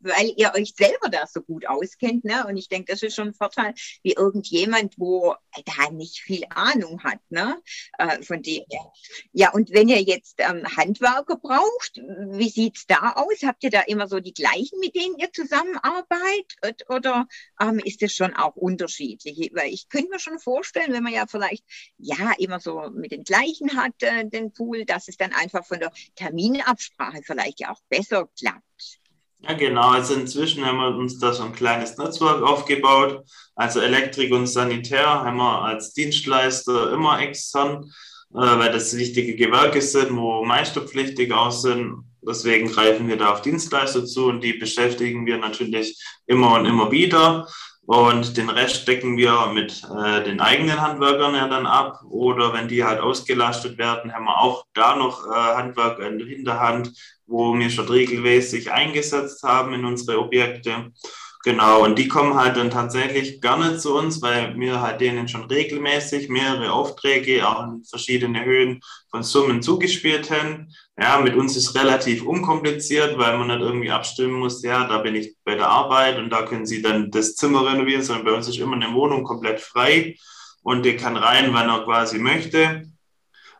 weil 0.00 0.32
ihr 0.36 0.52
euch 0.54 0.74
selber 0.76 1.08
da 1.10 1.26
so 1.26 1.40
gut 1.42 1.66
auskennt. 1.66 2.24
Ne? 2.24 2.46
Und 2.46 2.56
ich 2.56 2.68
denke, 2.68 2.92
das 2.92 3.02
ist 3.02 3.14
schon 3.14 3.28
ein 3.28 3.34
Vorteil, 3.34 3.74
wie 4.02 4.12
irgendjemand, 4.12 4.94
wo 4.98 5.34
da 5.64 5.90
nicht 5.90 6.20
viel 6.20 6.44
Ahnung 6.50 7.02
hat. 7.02 7.20
Ne? 7.30 7.60
Äh, 7.98 8.22
von 8.22 8.42
dem 8.42 8.64
her. 8.70 8.92
Ja, 9.32 9.52
und 9.52 9.72
wenn 9.72 9.88
ihr 9.88 10.02
jetzt 10.02 10.36
ähm, 10.38 10.64
Handwerker 10.76 11.36
braucht, 11.36 11.96
wie 11.96 12.48
sieht 12.48 12.76
es 12.76 12.86
da 12.86 13.12
aus? 13.16 13.42
Habt 13.42 13.64
ihr 13.64 13.70
da 13.70 13.82
immer 13.82 14.08
so 14.08 14.20
die 14.20 14.34
gleichen, 14.34 14.78
mit 14.80 14.94
denen 14.94 15.16
ihr 15.18 15.32
zusammenarbeitet? 15.32 16.88
Oder 16.88 17.26
ähm, 17.60 17.80
ist 17.84 18.02
es 18.02 18.14
schon 18.14 18.34
auch 18.34 18.56
unterschiedlich? 18.56 19.50
Weil 19.54 19.72
ich 19.72 19.88
könnte 19.88 20.10
mir 20.10 20.18
schon 20.18 20.38
vorstellen, 20.38 20.92
wenn 20.92 21.02
man 21.02 21.12
ja 21.12 21.26
vielleicht 21.26 21.64
ja 21.98 22.32
immer 22.38 22.60
so 22.60 22.90
mit 22.90 23.12
den 23.12 23.24
gleichen 23.24 23.76
hat, 23.76 24.02
äh, 24.02 24.26
den 24.28 24.52
Pool, 24.52 24.84
dass 24.84 25.08
es 25.08 25.16
dann 25.16 25.32
einfach 25.32 25.66
von 25.66 25.80
der 25.80 25.92
Terminabsprache 26.14 27.22
vielleicht 27.22 27.60
ja 27.60 27.72
auch 27.72 27.80
besser 27.88 28.28
klappt. 28.38 29.00
Ja, 29.40 29.52
genau. 29.54 29.90
Also 29.90 30.14
inzwischen 30.14 30.64
haben 30.64 30.78
wir 30.78 30.96
uns 30.96 31.18
da 31.18 31.32
so 31.32 31.44
ein 31.44 31.52
kleines 31.52 31.96
Netzwerk 31.96 32.42
aufgebaut. 32.42 33.24
Also 33.54 33.80
Elektrik 33.80 34.32
und 34.32 34.46
Sanitär 34.46 35.06
haben 35.06 35.36
wir 35.36 35.62
als 35.62 35.92
Dienstleister 35.92 36.92
immer 36.92 37.20
extern, 37.20 37.84
äh, 38.34 38.38
weil 38.38 38.72
das 38.72 38.96
wichtige 38.96 39.36
Gewerke 39.36 39.80
sind, 39.80 40.16
wo 40.16 40.44
meisterpflichtig 40.44 41.32
auch 41.32 41.52
sind. 41.52 42.04
Deswegen 42.20 42.68
greifen 42.68 43.06
wir 43.08 43.16
da 43.16 43.32
auf 43.32 43.42
Dienstleister 43.42 44.04
zu 44.04 44.26
und 44.26 44.42
die 44.42 44.54
beschäftigen 44.54 45.24
wir 45.24 45.38
natürlich 45.38 46.02
immer 46.26 46.54
und 46.54 46.66
immer 46.66 46.90
wieder. 46.90 47.46
Und 47.88 48.36
den 48.36 48.50
Rest 48.50 48.86
decken 48.86 49.16
wir 49.16 49.46
mit 49.46 49.82
äh, 49.84 50.22
den 50.22 50.40
eigenen 50.40 50.78
Handwerkern 50.78 51.34
ja 51.34 51.48
dann 51.48 51.64
ab. 51.64 52.02
Oder 52.10 52.52
wenn 52.52 52.68
die 52.68 52.84
halt 52.84 53.00
ausgelastet 53.00 53.78
werden, 53.78 54.12
haben 54.12 54.26
wir 54.26 54.42
auch 54.42 54.66
da 54.74 54.94
noch 54.94 55.26
äh, 55.26 55.30
Handwerker 55.30 56.06
in 56.06 56.18
der 56.18 56.28
Hinterhand, 56.28 56.92
wo 57.26 57.58
wir 57.58 57.70
schon 57.70 57.88
regelmäßig 57.88 58.70
eingesetzt 58.70 59.42
haben 59.42 59.72
in 59.72 59.86
unsere 59.86 60.18
Objekte. 60.18 60.92
Genau, 61.44 61.84
und 61.84 61.98
die 61.98 62.08
kommen 62.08 62.34
halt 62.34 62.56
dann 62.56 62.70
tatsächlich 62.70 63.40
gerne 63.40 63.78
zu 63.78 63.94
uns, 63.94 64.20
weil 64.20 64.58
wir 64.58 64.80
halt 64.80 65.00
denen 65.00 65.28
schon 65.28 65.44
regelmäßig 65.44 66.28
mehrere 66.28 66.72
Aufträge 66.72 67.48
auch 67.48 67.62
in 67.62 67.84
verschiedene 67.84 68.44
Höhen 68.44 68.80
von 69.10 69.22
Summen 69.22 69.62
zugespielt 69.62 70.30
haben. 70.32 70.74
Ja, 71.00 71.20
mit 71.20 71.36
uns 71.36 71.56
ist 71.56 71.76
relativ 71.76 72.24
unkompliziert, 72.24 73.18
weil 73.18 73.38
man 73.38 73.46
nicht 73.46 73.60
irgendwie 73.60 73.90
abstimmen 73.90 74.40
muss, 74.40 74.62
ja, 74.62 74.88
da 74.88 74.98
bin 74.98 75.14
ich 75.14 75.36
bei 75.44 75.54
der 75.54 75.68
Arbeit 75.68 76.18
und 76.18 76.30
da 76.30 76.42
können 76.42 76.66
Sie 76.66 76.82
dann 76.82 77.10
das 77.12 77.36
Zimmer 77.36 77.64
renovieren, 77.64 78.02
sondern 78.02 78.24
bei 78.24 78.32
uns 78.32 78.48
ist 78.48 78.58
immer 78.58 78.74
eine 78.74 78.92
Wohnung 78.92 79.22
komplett 79.22 79.60
frei 79.60 80.16
und 80.62 80.84
der 80.84 80.96
kann 80.96 81.16
rein, 81.16 81.54
wann 81.54 81.68
er 81.68 81.84
quasi 81.84 82.18
möchte. 82.18 82.90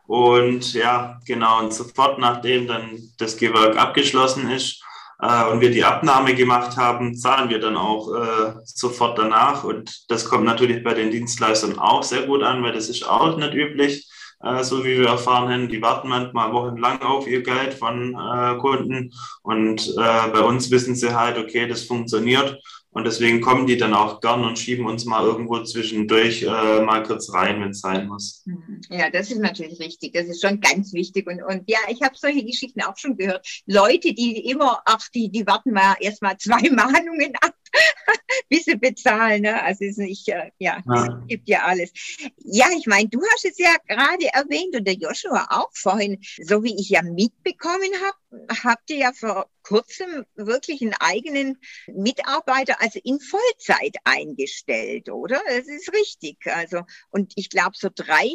Und 0.05 0.73
ja, 0.73 1.19
genau, 1.25 1.59
und 1.59 1.73
sofort 1.73 2.19
nachdem 2.19 2.67
dann 2.67 2.99
das 3.19 3.37
Gewerk 3.37 3.77
abgeschlossen 3.77 4.49
ist, 4.49 4.83
äh, 5.21 5.45
und 5.51 5.61
wir 5.61 5.71
die 5.71 5.83
Abnahme 5.83 6.33
gemacht 6.33 6.77
haben, 6.77 7.15
zahlen 7.15 7.49
wir 7.49 7.59
dann 7.59 7.77
auch 7.77 8.13
äh, 8.13 8.53
sofort 8.63 9.17
danach. 9.17 9.63
Und 9.63 10.09
das 10.09 10.25
kommt 10.25 10.45
natürlich 10.45 10.83
bei 10.83 10.93
den 10.93 11.11
Dienstleistern 11.11 11.77
auch 11.77 12.03
sehr 12.03 12.23
gut 12.23 12.43
an, 12.43 12.63
weil 12.63 12.73
das 12.73 12.89
ist 12.89 13.07
auch 13.07 13.37
nicht 13.37 13.53
üblich. 13.53 14.09
Äh, 14.41 14.63
so 14.63 14.85
wie 14.85 14.97
wir 14.97 15.07
erfahren 15.07 15.51
haben, 15.51 15.67
die 15.67 15.81
warten 15.81 16.07
manchmal 16.07 16.53
wochenlang 16.53 17.01
auf 17.01 17.27
ihr 17.27 17.43
Geld 17.43 17.73
von 17.73 18.15
äh, 18.15 18.57
Kunden. 18.59 19.11
Und 19.41 19.87
äh, 19.97 20.27
bei 20.31 20.41
uns 20.41 20.71
wissen 20.71 20.95
sie 20.95 21.13
halt, 21.13 21.37
okay, 21.37 21.67
das 21.67 21.83
funktioniert. 21.83 22.57
Und 22.91 23.05
deswegen 23.05 23.39
kommen 23.39 23.67
die 23.67 23.77
dann 23.77 23.93
auch 23.93 24.19
gern 24.19 24.43
und 24.43 24.57
schieben 24.57 24.87
uns 24.87 25.05
mal 25.05 25.23
irgendwo 25.23 25.63
zwischendurch 25.63 26.41
äh, 26.41 26.81
mal 26.81 27.03
kurz 27.03 27.31
rein, 27.31 27.61
wenn 27.61 27.69
es 27.69 27.81
sein 27.81 28.07
muss. 28.07 28.41
Mhm. 28.45 28.81
Ja, 28.89 29.11
das 29.11 29.29
ist 29.29 29.39
natürlich 29.39 29.79
richtig. 29.79 30.13
Das 30.13 30.25
ist 30.25 30.41
schon 30.41 30.59
ganz 30.59 30.91
wichtig. 30.91 31.27
Und, 31.27 31.43
und 31.43 31.69
ja, 31.69 31.77
ich 31.89 32.01
habe 32.01 32.15
solche 32.17 32.43
Geschichten 32.43 32.81
auch 32.81 32.97
schon 32.97 33.15
gehört. 33.15 33.47
Leute, 33.67 34.13
die 34.13 34.49
immer, 34.49 34.81
ach, 34.85 35.07
die, 35.13 35.29
die 35.29 35.45
warten 35.45 35.71
mal 35.71 35.97
erst 35.99 36.23
mal 36.23 36.35
zwei 36.37 36.61
Mahnungen 36.71 37.33
ab, 37.41 37.53
bis 38.49 38.65
sie 38.65 38.75
bezahlen. 38.75 39.43
Ne? 39.43 39.61
Also 39.61 39.85
es 39.85 39.91
ist 39.91 39.97
nicht, 39.99 40.27
äh, 40.29 40.51
ja, 40.57 40.81
ja, 40.85 41.05
es 41.05 41.27
gibt 41.27 41.49
ja 41.49 41.63
alles. 41.63 41.91
Ja, 42.37 42.67
ich 42.77 42.87
meine, 42.87 43.09
du 43.09 43.21
hast 43.33 43.45
es 43.45 43.57
ja 43.57 43.75
gerade 43.87 44.27
erwähnt 44.33 44.75
und 44.75 44.85
der 44.85 44.95
Joshua 44.95 45.47
auch 45.49 45.69
vorhin, 45.73 46.19
so 46.41 46.63
wie 46.63 46.79
ich 46.79 46.89
ja 46.89 47.01
mitbekommen 47.01 47.89
habe, 48.03 48.47
habt 48.63 48.89
ihr 48.89 48.97
ja 48.97 49.13
vor 49.13 49.49
kurzem 49.63 50.25
wirklich 50.35 50.81
einen 50.81 50.95
eigenen 50.99 51.57
Mitarbeiter, 51.87 52.81
also 52.81 52.99
in 53.03 53.19
Vollzeit 53.19 53.95
eingestellt, 54.03 55.09
oder? 55.09 55.41
Das 55.47 55.67
ist 55.67 55.91
richtig. 55.93 56.37
Also, 56.45 56.81
und 57.09 57.33
ich 57.35 57.49
glaube, 57.49 57.73
so 57.75 57.89
drei 57.93 58.29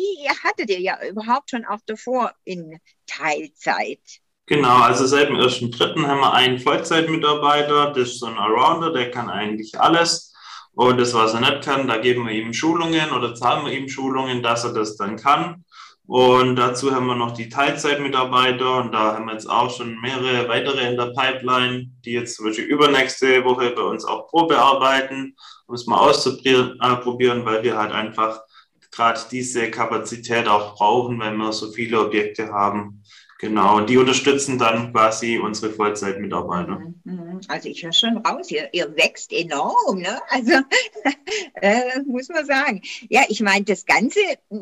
hattet 0.45 0.71
ihr 0.71 0.81
ja 0.81 1.05
überhaupt 1.07 1.51
schon 1.51 1.65
auch 1.65 1.81
davor 1.87 2.33
in 2.45 2.79
Teilzeit. 3.07 4.01
Genau, 4.47 4.83
also 4.83 5.07
seit 5.07 5.31
dem 5.31 5.37
1.3. 5.37 6.07
haben 6.07 6.21
wir 6.21 6.35
einen 6.35 6.59
Vollzeitmitarbeiter, 6.59 7.93
das 7.93 8.11
ist 8.11 8.21
so 8.21 8.27
ein 8.27 8.37
Arounder, 8.37 8.93
der 8.93 9.11
kann 9.11 9.31
eigentlich 9.31 9.81
alles. 9.81 10.35
Und 10.75 10.99
das, 10.99 11.15
was 11.15 11.33
er 11.33 11.41
nicht 11.41 11.63
kann, 11.63 11.89
da 11.89 11.97
geben 11.97 12.27
wir 12.27 12.35
ihm 12.35 12.53
Schulungen 12.53 13.13
oder 13.13 13.35
zahlen 13.35 13.65
wir 13.65 13.73
ihm 13.73 13.89
Schulungen, 13.89 14.43
dass 14.43 14.65
er 14.65 14.75
das 14.75 14.97
dann 14.97 15.17
kann. 15.17 15.65
Und 16.07 16.57
dazu 16.57 16.95
haben 16.95 17.07
wir 17.07 17.15
noch 17.15 17.33
die 17.33 17.49
Teilzeitmitarbeiter 17.49 18.77
und 18.83 18.93
da 18.93 19.15
haben 19.15 19.25
wir 19.27 19.33
jetzt 19.33 19.49
auch 19.49 19.75
schon 19.75 19.99
mehrere 20.03 20.47
weitere 20.49 20.91
in 20.91 20.99
der 20.99 21.15
Pipeline, 21.17 21.91
die 22.05 22.13
jetzt 22.13 22.37
zum 22.37 22.45
Beispiel 22.45 22.67
übernächste 22.67 23.43
Woche 23.45 23.71
bei 23.71 23.81
uns 23.81 24.05
auch 24.05 24.29
Probe 24.29 24.59
arbeiten, 24.59 25.35
um 25.67 25.75
es 25.75 25.87
mal 25.87 25.97
auszuprobieren, 25.97 27.47
weil 27.47 27.63
wir 27.63 27.79
halt 27.79 27.93
einfach 27.93 28.43
gerade 28.91 29.21
diese 29.31 29.71
Kapazität 29.71 30.47
auch 30.47 30.77
brauchen, 30.77 31.19
wenn 31.21 31.39
wir 31.39 31.53
so 31.53 31.73
viele 31.73 32.01
Objekte 32.01 32.53
haben. 32.53 33.03
Genau, 33.45 33.81
die 33.81 33.99
unterstützen 33.99 34.57
dann 34.57 34.91
quasi 34.91 35.37
unsere 35.37 35.71
Vollzeitmitarbeiter. 35.71 36.79
Mhm, 36.79 36.95
mhm. 37.05 37.41
Also 37.49 37.69
ich 37.69 37.83
höre 37.83 37.93
schon 37.93 38.17
raus, 38.17 38.51
ihr, 38.51 38.71
ihr 38.73 38.97
wächst 38.97 39.35
enorm, 39.35 39.99
ne? 39.99 40.19
Also 40.31 40.53
äh, 41.61 42.01
muss 42.07 42.31
man 42.31 42.47
sagen. 42.47 42.81
Ja, 43.11 43.25
ich 43.29 43.43
meine, 43.43 43.67
das 43.67 43.85
Ganze 43.85 44.19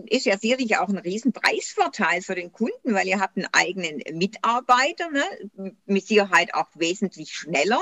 ist 0.07 0.27
ja 0.27 0.37
sicherlich 0.37 0.79
auch 0.79 0.89
ein 0.89 0.99
Riesenpreisvorteil 0.99 2.23
für 2.23 2.35
den 2.35 2.51
Kunden, 2.51 2.93
weil 2.93 3.07
ihr 3.07 3.21
habt 3.21 3.37
einen 3.37 3.47
eigenen 3.53 4.03
Mitarbeiter, 4.19 5.11
ne? 5.13 5.73
mit 5.87 6.05
Sicherheit 6.05 6.53
auch 6.53 6.67
wesentlich 6.75 7.33
schneller. 7.33 7.81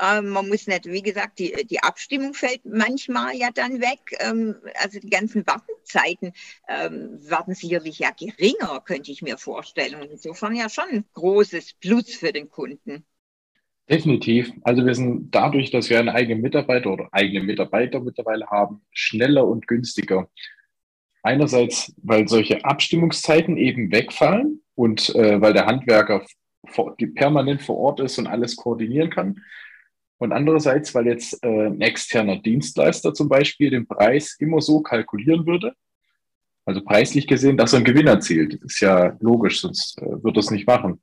Ähm, 0.00 0.28
man 0.28 0.48
muss 0.48 0.68
nicht, 0.68 0.86
wie 0.86 1.02
gesagt, 1.02 1.40
die, 1.40 1.66
die 1.66 1.82
Abstimmung 1.82 2.34
fällt 2.34 2.64
manchmal 2.64 3.34
ja 3.34 3.48
dann 3.52 3.80
weg. 3.80 4.16
Ähm, 4.20 4.54
also 4.80 5.00
die 5.00 5.10
ganzen 5.10 5.44
Wartenzeiten 5.44 6.34
ähm, 6.68 7.18
werden 7.28 7.56
sicherlich 7.56 7.98
ja 7.98 8.10
geringer, 8.10 8.80
könnte 8.84 9.10
ich 9.10 9.22
mir 9.22 9.38
vorstellen. 9.38 10.00
Und 10.00 10.20
so 10.20 10.35
insofern 10.36 10.54
ja 10.54 10.68
schon 10.68 10.84
ein 10.90 11.04
großes 11.14 11.74
Plus 11.80 12.14
für 12.14 12.32
den 12.32 12.50
Kunden. 12.50 13.04
Definitiv. 13.88 14.52
Also 14.62 14.84
wir 14.84 14.94
sind 14.94 15.34
dadurch, 15.34 15.70
dass 15.70 15.88
wir 15.88 15.98
einen 15.98 16.08
eigenen 16.08 16.42
Mitarbeiter 16.42 16.92
oder 16.92 17.08
eigene 17.12 17.44
Mitarbeiter 17.44 18.00
mittlerweile 18.00 18.46
haben, 18.48 18.82
schneller 18.90 19.46
und 19.46 19.66
günstiger. 19.66 20.28
Einerseits, 21.22 21.94
weil 22.02 22.28
solche 22.28 22.64
Abstimmungszeiten 22.64 23.56
eben 23.56 23.90
wegfallen 23.92 24.60
und 24.74 25.14
äh, 25.14 25.40
weil 25.40 25.52
der 25.52 25.66
Handwerker 25.66 26.24
vor, 26.66 26.96
permanent 27.14 27.62
vor 27.62 27.76
Ort 27.78 28.00
ist 28.00 28.18
und 28.18 28.26
alles 28.26 28.56
koordinieren 28.56 29.10
kann. 29.10 29.40
Und 30.18 30.32
andererseits, 30.32 30.94
weil 30.94 31.06
jetzt 31.06 31.42
äh, 31.44 31.66
ein 31.66 31.80
externer 31.80 32.36
Dienstleister 32.36 33.14
zum 33.14 33.28
Beispiel 33.28 33.70
den 33.70 33.86
Preis 33.86 34.36
immer 34.38 34.60
so 34.60 34.80
kalkulieren 34.80 35.46
würde, 35.46 35.74
also 36.66 36.82
preislich 36.82 37.26
gesehen, 37.26 37.56
dass 37.56 37.72
er 37.72 37.78
einen 37.78 37.86
Gewinn 37.86 38.08
erzielt. 38.08 38.54
Das 38.54 38.74
ist 38.74 38.80
ja 38.80 39.16
logisch, 39.20 39.60
sonst 39.60 39.98
äh, 40.02 40.22
wird 40.22 40.36
er 40.36 40.40
es 40.40 40.50
nicht 40.50 40.66
machen. 40.66 41.00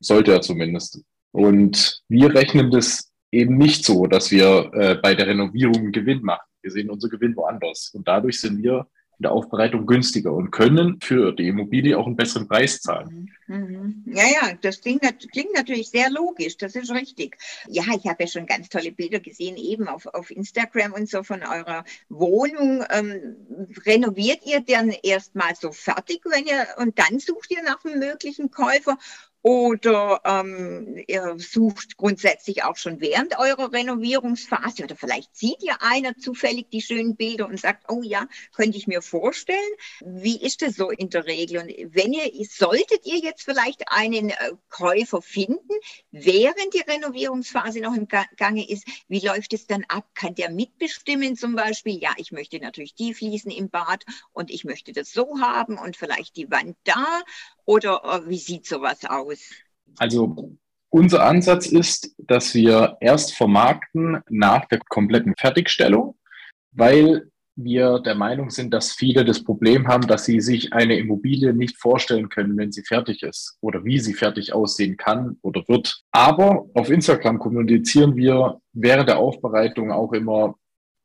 Sollte 0.00 0.32
er 0.32 0.40
zumindest. 0.40 1.02
Und 1.32 2.02
wir 2.08 2.34
rechnen 2.34 2.70
das 2.70 3.12
eben 3.30 3.56
nicht 3.56 3.84
so, 3.84 4.06
dass 4.06 4.30
wir 4.30 4.70
äh, 4.74 4.94
bei 4.96 5.14
der 5.14 5.26
Renovierung 5.26 5.76
einen 5.76 5.92
Gewinn 5.92 6.22
machen. 6.22 6.46
Wir 6.62 6.70
sehen 6.70 6.90
unseren 6.90 7.10
Gewinn 7.10 7.36
woanders. 7.36 7.90
Und 7.94 8.08
dadurch 8.08 8.40
sind 8.40 8.62
wir 8.62 8.86
in 9.22 9.28
der 9.28 9.32
Aufbereitung 9.32 9.86
günstiger 9.86 10.32
und 10.32 10.50
können 10.50 10.98
für 11.00 11.30
die 11.30 11.46
Immobilie 11.46 11.96
auch 11.96 12.06
einen 12.06 12.16
besseren 12.16 12.48
Preis 12.48 12.80
zahlen. 12.80 13.30
Mhm. 13.46 13.56
mhm. 13.56 14.02
Ja, 14.06 14.24
ja, 14.24 14.54
das 14.60 14.80
klingt, 14.80 15.02
klingt, 15.30 15.54
natürlich 15.54 15.90
sehr 15.90 16.10
logisch, 16.10 16.56
das 16.56 16.74
ist 16.74 16.90
richtig. 16.90 17.36
Ja, 17.68 17.84
ich 17.96 18.04
habe 18.08 18.24
ja 18.24 18.26
schon 18.26 18.46
ganz 18.46 18.68
tolle 18.68 18.90
Bilder 18.90 19.20
gesehen, 19.20 19.56
eben 19.56 19.86
auf, 19.86 20.06
auf 20.06 20.32
Instagram 20.32 20.92
und 20.94 21.08
so 21.08 21.22
von 21.22 21.42
eurer 21.42 21.84
Wohnung. 22.08 22.84
Ähm, 22.90 23.36
renoviert 23.86 24.40
ihr 24.44 24.60
dann 24.60 24.90
erstmal 25.04 25.54
so 25.54 25.70
fertig, 25.70 26.22
wenn 26.24 26.44
ihr 26.44 26.66
und 26.78 26.98
dann 26.98 27.20
sucht 27.20 27.52
ihr 27.52 27.62
nach 27.62 27.84
einem 27.84 28.00
möglichen 28.00 28.50
Käufer 28.50 28.98
oder 29.42 30.20
ähm, 30.24 31.02
ihr 31.08 31.34
sucht 31.38 31.96
grundsätzlich 31.96 32.62
auch 32.62 32.76
schon 32.76 33.00
während 33.00 33.38
eurer 33.38 33.72
Renovierungsphase 33.72 34.84
oder 34.84 34.94
vielleicht 34.94 35.36
sieht 35.36 35.62
ihr 35.62 35.82
einer 35.82 36.16
zufällig 36.16 36.70
die 36.70 36.80
schönen 36.80 37.16
Bilder 37.16 37.48
und 37.48 37.58
sagt, 37.58 37.90
oh 37.90 38.02
ja, 38.02 38.28
könnte 38.54 38.78
ich 38.78 38.86
mir 38.86 39.02
vorstellen. 39.02 39.58
Wie 40.00 40.40
ist 40.40 40.62
das 40.62 40.76
so 40.76 40.90
in 40.90 41.10
der 41.10 41.26
Regel? 41.26 41.58
Und 41.58 41.94
wenn 41.94 42.12
ihr, 42.12 42.30
solltet 42.48 43.04
ihr 43.04 43.18
jetzt 43.18 43.42
vielleicht 43.42 43.82
einen 43.88 44.30
äh, 44.30 44.52
Käufer 44.68 45.20
finden, 45.20 45.72
während 46.12 46.72
die 46.72 46.84
Renovierungsphase 46.88 47.80
noch 47.80 47.94
im 47.94 48.06
Gange 48.36 48.68
ist, 48.68 48.86
wie 49.08 49.26
läuft 49.26 49.54
es 49.54 49.66
dann 49.66 49.84
ab? 49.88 50.06
Kann 50.14 50.36
der 50.36 50.50
mitbestimmen 50.50 51.36
zum 51.36 51.56
Beispiel? 51.56 51.98
Ja, 52.00 52.12
ich 52.16 52.30
möchte 52.30 52.60
natürlich 52.60 52.94
die 52.94 53.12
Fliesen 53.12 53.50
im 53.50 53.70
Bad 53.70 54.04
und 54.32 54.50
ich 54.50 54.64
möchte 54.64 54.92
das 54.92 55.12
so 55.12 55.40
haben 55.40 55.78
und 55.78 55.96
vielleicht 55.96 56.36
die 56.36 56.50
Wand 56.50 56.76
da 56.84 57.22
oder 57.64 58.02
äh, 58.04 58.28
wie 58.28 58.38
sieht 58.38 58.66
sowas 58.66 59.04
aus? 59.04 59.40
Also 59.98 60.56
unser 60.90 61.24
Ansatz 61.24 61.66
ist, 61.66 62.14
dass 62.18 62.54
wir 62.54 62.96
erst 63.00 63.34
vermarkten 63.34 64.20
nach 64.28 64.66
der 64.66 64.80
kompletten 64.88 65.34
Fertigstellung, 65.38 66.16
weil 66.72 67.30
wir 67.54 68.00
der 68.00 68.14
Meinung 68.14 68.50
sind, 68.50 68.72
dass 68.72 68.92
viele 68.92 69.24
das 69.24 69.44
Problem 69.44 69.86
haben, 69.86 70.06
dass 70.06 70.24
sie 70.24 70.40
sich 70.40 70.72
eine 70.72 70.98
Immobilie 70.98 71.52
nicht 71.52 71.76
vorstellen 71.78 72.28
können, 72.28 72.56
wenn 72.56 72.72
sie 72.72 72.82
fertig 72.82 73.22
ist 73.22 73.58
oder 73.60 73.84
wie 73.84 73.98
sie 73.98 74.14
fertig 74.14 74.52
aussehen 74.54 74.96
kann 74.96 75.38
oder 75.42 75.62
wird. 75.68 76.02
Aber 76.12 76.66
auf 76.74 76.88
Instagram 76.88 77.38
kommunizieren 77.38 78.16
wir 78.16 78.60
während 78.72 79.08
der 79.08 79.18
Aufbereitung 79.18 79.92
auch 79.92 80.12
immer 80.12 80.56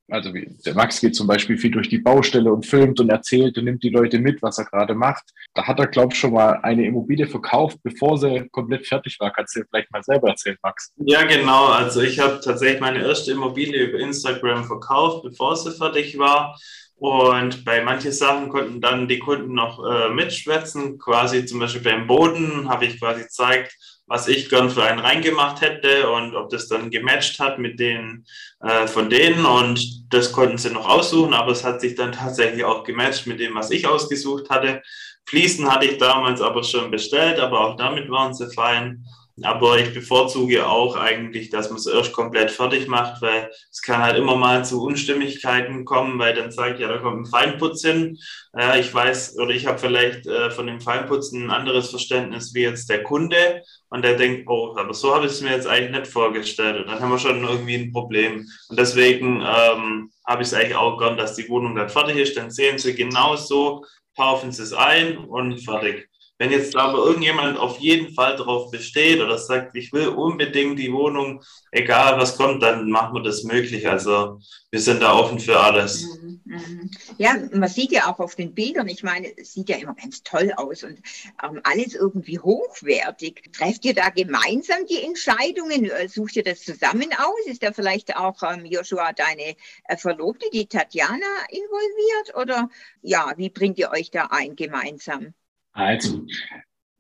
also 0.09 0.33
wie, 0.33 0.49
der 0.65 0.73
Max 0.73 1.01
geht 1.01 1.15
zum 1.15 1.27
Beispiel 1.27 1.57
viel 1.57 1.71
durch 1.71 1.89
die 1.89 1.97
Baustelle 1.97 2.51
und 2.51 2.65
filmt 2.65 2.99
und 2.99 3.09
erzählt 3.09 3.57
und 3.57 3.65
nimmt 3.65 3.83
die 3.83 3.89
Leute 3.89 4.19
mit, 4.19 4.41
was 4.41 4.57
er 4.57 4.65
gerade 4.65 4.95
macht. 4.95 5.23
Da 5.53 5.67
hat 5.67 5.79
er, 5.79 5.87
glaube 5.87 6.13
ich, 6.13 6.19
schon 6.19 6.33
mal 6.33 6.59
eine 6.63 6.85
Immobilie 6.85 7.27
verkauft, 7.27 7.79
bevor 7.83 8.17
sie 8.17 8.47
komplett 8.51 8.87
fertig 8.87 9.19
war. 9.19 9.31
Kannst 9.31 9.55
du 9.55 9.59
dir 9.59 9.65
vielleicht 9.69 9.91
mal 9.91 10.03
selber 10.03 10.29
erzählen, 10.29 10.57
Max? 10.63 10.93
Ja, 10.97 11.23
genau. 11.23 11.65
Also 11.67 12.01
ich 12.01 12.19
habe 12.19 12.39
tatsächlich 12.43 12.79
meine 12.79 13.03
erste 13.03 13.31
Immobilie 13.31 13.85
über 13.85 13.99
Instagram 13.99 14.63
verkauft, 14.63 15.23
bevor 15.23 15.55
sie 15.55 15.71
fertig 15.71 16.17
war. 16.17 16.57
Und 16.99 17.63
bei 17.63 17.83
manchen 17.83 18.11
Sachen 18.11 18.49
konnten 18.49 18.81
dann 18.81 19.07
die 19.07 19.19
Kunden 19.19 19.53
noch 19.53 19.83
äh, 19.85 20.09
mitschwätzen. 20.09 20.97
Quasi 20.97 21.45
zum 21.45 21.59
Beispiel 21.59 21.83
beim 21.83 22.07
Boden 22.07 22.69
habe 22.69 22.85
ich 22.85 22.99
quasi 22.99 23.23
gezeigt, 23.23 23.77
was 24.07 24.27
ich 24.29 24.49
gern 24.49 24.69
für 24.69 24.83
einen 24.83 24.99
reingemacht 24.99 25.61
hätte 25.61 26.09
und 26.09 26.35
ob 26.35 26.49
das 26.49 26.67
dann 26.69 26.89
gematcht 26.89 27.39
hat 27.39 27.59
mit 27.59 27.79
den 27.79 28.25
äh, 28.61 28.87
von 28.87 29.09
denen 29.09 29.45
und 29.45 30.11
das 30.11 30.31
konnten 30.31 30.57
sie 30.57 30.71
noch 30.71 30.87
aussuchen, 30.87 31.33
aber 31.33 31.51
es 31.51 31.63
hat 31.63 31.81
sich 31.81 31.95
dann 31.95 32.13
tatsächlich 32.13 32.63
auch 32.63 32.83
gematcht 32.83 33.27
mit 33.27 33.39
dem, 33.39 33.53
was 33.55 33.69
ich 33.69 33.85
ausgesucht 33.85 34.49
hatte. 34.49 34.81
Fliesen 35.25 35.69
hatte 35.69 35.85
ich 35.85 35.97
damals 35.97 36.39
aber 36.39 36.63
schon 36.63 36.89
bestellt, 36.89 37.39
aber 37.39 37.59
auch 37.59 37.75
damit 37.75 38.09
waren 38.09 38.33
sie 38.33 38.49
fein. 38.53 39.05
Aber 39.43 39.78
ich 39.78 39.93
bevorzuge 39.93 40.65
auch 40.65 40.95
eigentlich, 40.95 41.52
dass 41.52 41.69
man 41.69 41.78
es 41.78 41.86
erst 41.86 42.12
komplett 42.12 42.50
fertig 42.50 42.88
macht, 42.88 43.21
weil 43.21 43.52
es 43.71 43.82
kann 43.84 44.02
halt 44.02 44.17
immer 44.17 44.36
mal 44.36 44.65
zu 44.65 44.82
Unstimmigkeiten 44.84 45.86
kommen, 45.86 46.17
weil 46.17 46.34
dann 46.34 46.52
sagt 46.52 46.80
ja, 46.80 46.88
da 46.88 46.97
kommt 46.97 47.21
ein 47.21 47.26
Feinputz 47.30 47.84
hin. 47.84 48.17
Ja, 48.58 48.76
ich 48.76 48.91
weiß 48.91 49.38
oder 49.38 49.52
ich 49.52 49.67
habe 49.67 49.78
vielleicht 49.78 50.26
äh, 50.26 50.50
von 50.50 50.65
dem 50.65 50.82
Feinputzen 50.82 51.43
ein 51.43 51.52
anderes 51.52 51.91
Verständnis 51.91 52.56
wie 52.56 52.63
jetzt 52.63 52.89
der 52.89 53.04
Kunde 53.04 53.62
und 53.89 54.04
der 54.04 54.15
denkt, 54.15 54.50
oh, 54.50 54.76
aber 54.76 54.95
so 54.95 55.13
habe 55.13 55.28
ich 55.28 55.34
es 55.34 55.41
mir 55.41 55.52
jetzt 55.52 55.67
eigentlich 55.67 56.00
nicht 56.00 56.12
vorgestellt. 56.12 56.82
Und 56.82 56.88
dann 56.88 57.00
haben 57.00 57.12
wir 57.12 57.19
schon 57.19 57.43
irgendwie 57.43 57.76
ein 57.76 57.91
Problem. 57.91 58.47
Und 58.69 58.80
deswegen 58.80 59.41
ähm, 59.41 60.10
habe 60.26 60.41
ich 60.41 60.47
es 60.47 60.54
eigentlich 60.56 60.76
auch 60.76 60.97
gern, 60.97 61.15
dass 61.15 61.36
die 61.36 61.47
Wohnung 61.47 61.76
dann 61.76 61.89
fertig 61.89 62.17
ist. 62.17 62.36
Dann 62.36 62.50
sehen 62.50 62.80
sie 62.80 62.95
genau 62.95 63.36
so, 63.36 63.86
kaufen 64.15 64.52
sie 64.52 64.63
es 64.63 64.73
ein 64.73 65.17
und 65.17 65.60
fertig. 65.60 66.10
Wenn 66.39 66.52
jetzt 66.52 66.76
aber 66.76 67.00
irgendjemand 67.00 67.58
auf 67.58 67.80
jeden 67.80 68.13
Fall 68.13 68.36
darauf 68.36 68.69
besteht 68.69 69.19
oder 69.21 69.39
sagt, 69.39 69.76
ich 69.76 69.91
will 69.91 70.10
unbedingt 70.10 70.78
die 70.78 70.93
Wohnung, 70.93 71.43
egal 71.71 72.19
was 72.19 72.38
kommt, 72.38 72.62
dann 72.62 72.91
machen 72.91 73.15
wir 73.15 73.23
das 73.23 73.43
möglich. 73.43 73.89
Also 73.89 74.39
wir 74.69 74.80
sind 74.80 75.02
da 75.02 75.15
offen 75.15 75.39
für 75.39 75.60
alles. 75.60 76.06
Mhm, 76.06 76.41
mhm. 76.45 76.91
Ja, 77.17 77.36
man 77.52 77.69
sieht 77.69 77.91
ja 77.91 78.12
auch 78.12 78.19
auf 78.19 78.36
den 78.36 78.54
Bildern, 78.54 78.88
ich 78.88 79.02
meine, 79.02 79.36
es 79.36 79.54
sieht 79.54 79.69
ja 79.69 79.78
immer 79.78 79.95
ganz 79.95 80.21
toll 80.21 80.54
aus 80.56 80.84
und 80.84 81.02
ähm, 81.43 81.60
alles 81.63 81.95
irgendwie 81.95 82.38
hochwertig. 82.38 83.50
Trefft 83.54 83.86
ihr 83.86 83.95
da 83.95 84.10
gemeinsam 84.10 84.86
die 84.88 85.02
Entscheidungen? 85.02 85.86
Äh, 85.86 86.08
sucht 86.08 86.36
ihr 86.36 86.43
das 86.43 86.62
zusammen 86.62 87.10
aus? 87.17 87.47
Ist 87.47 87.63
da 87.63 87.73
vielleicht 87.73 88.15
auch 88.15 88.43
ähm, 88.43 88.63
Joshua, 88.65 89.12
deine 89.12 89.56
äh, 89.86 89.97
Verlobte, 89.97 90.45
die 90.54 90.67
Tatjana, 90.67 91.17
involviert? 91.50 92.36
Oder 92.36 92.69
ja, 93.02 93.34
wie 93.38 93.50
bringt 93.50 93.80
ihr 93.80 93.89
euch 93.89 94.12
da 94.12 94.28
ein 94.30 94.56
gemeinsam? 94.56 95.34
Also, 95.77 96.25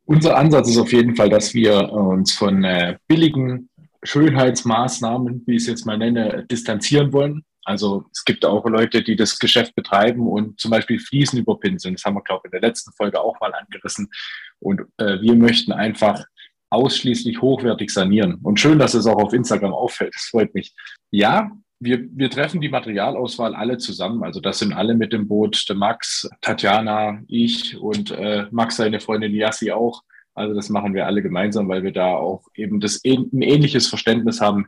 unser 0.05 0.37
Ansatz 0.37 0.69
ist 0.69 0.77
auf 0.77 0.93
jeden 0.93 1.15
Fall, 1.15 1.29
dass 1.29 1.55
wir 1.55 1.91
uns 1.91 2.31
von 2.31 2.63
äh, 2.63 2.97
billigen 3.07 3.69
Schönheitsmaßnahmen, 4.03 5.43
wie 5.47 5.55
ich 5.55 5.63
es 5.63 5.67
jetzt 5.67 5.85
mal 5.87 5.97
nenne, 5.97 6.45
distanzieren 6.49 7.11
wollen. 7.11 7.43
Also 7.65 8.05
es 8.13 8.23
gibt 8.23 8.45
auch 8.45 8.63
Leute, 8.65 9.01
die 9.01 9.15
das 9.15 9.39
Geschäft 9.39 9.73
betreiben 9.73 10.27
und 10.27 10.59
zum 10.59 10.69
Beispiel 10.69 10.99
Fliesen 10.99 11.39
überpinseln. 11.39 11.95
Das 11.95 12.05
haben 12.05 12.13
wir, 12.13 12.21
glaube 12.21 12.43
ich, 12.43 12.53
in 12.53 12.61
der 12.61 12.69
letzten 12.69 12.93
Folge 12.93 13.19
auch 13.19 13.37
mal 13.39 13.51
angerissen. 13.53 14.09
Und 14.59 14.81
äh, 14.97 15.19
wir 15.21 15.33
möchten 15.33 15.71
einfach 15.71 16.23
ausschließlich 16.69 17.41
hochwertig 17.41 17.89
sanieren. 17.89 18.35
Und 18.43 18.59
schön, 18.59 18.77
dass 18.77 18.93
es 18.93 19.07
auch 19.07 19.21
auf 19.21 19.33
Instagram 19.33 19.73
auffällt. 19.73 20.13
Das 20.13 20.25
freut 20.25 20.53
mich. 20.53 20.75
Ja, 21.09 21.49
wir, 21.79 22.07
wir 22.11 22.29
treffen 22.29 22.61
die 22.61 22.69
Materialauswahl 22.69 23.53
alle 23.53 23.77
zusammen. 23.77 24.23
Also 24.23 24.39
das 24.39 24.59
sind 24.59 24.73
alle 24.73 24.95
mit 24.95 25.13
dem 25.13 25.27
Boot. 25.27 25.65
Der 25.69 25.75
Max, 25.75 26.27
Tatjana, 26.41 27.21
ich 27.27 27.77
und 27.77 28.11
äh, 28.11 28.45
Max, 28.51 28.77
seine 28.77 28.99
Freundin 28.99 29.33
Yassi 29.33 29.71
auch. 29.71 30.03
Also 30.33 30.53
das 30.53 30.69
machen 30.69 30.93
wir 30.93 31.05
alle 31.05 31.21
gemeinsam, 31.21 31.67
weil 31.67 31.83
wir 31.83 31.91
da 31.91 32.15
auch 32.15 32.47
eben 32.55 32.79
das 32.79 33.01
ein 33.05 33.41
ähnliches 33.41 33.87
Verständnis 33.87 34.39
haben, 34.41 34.67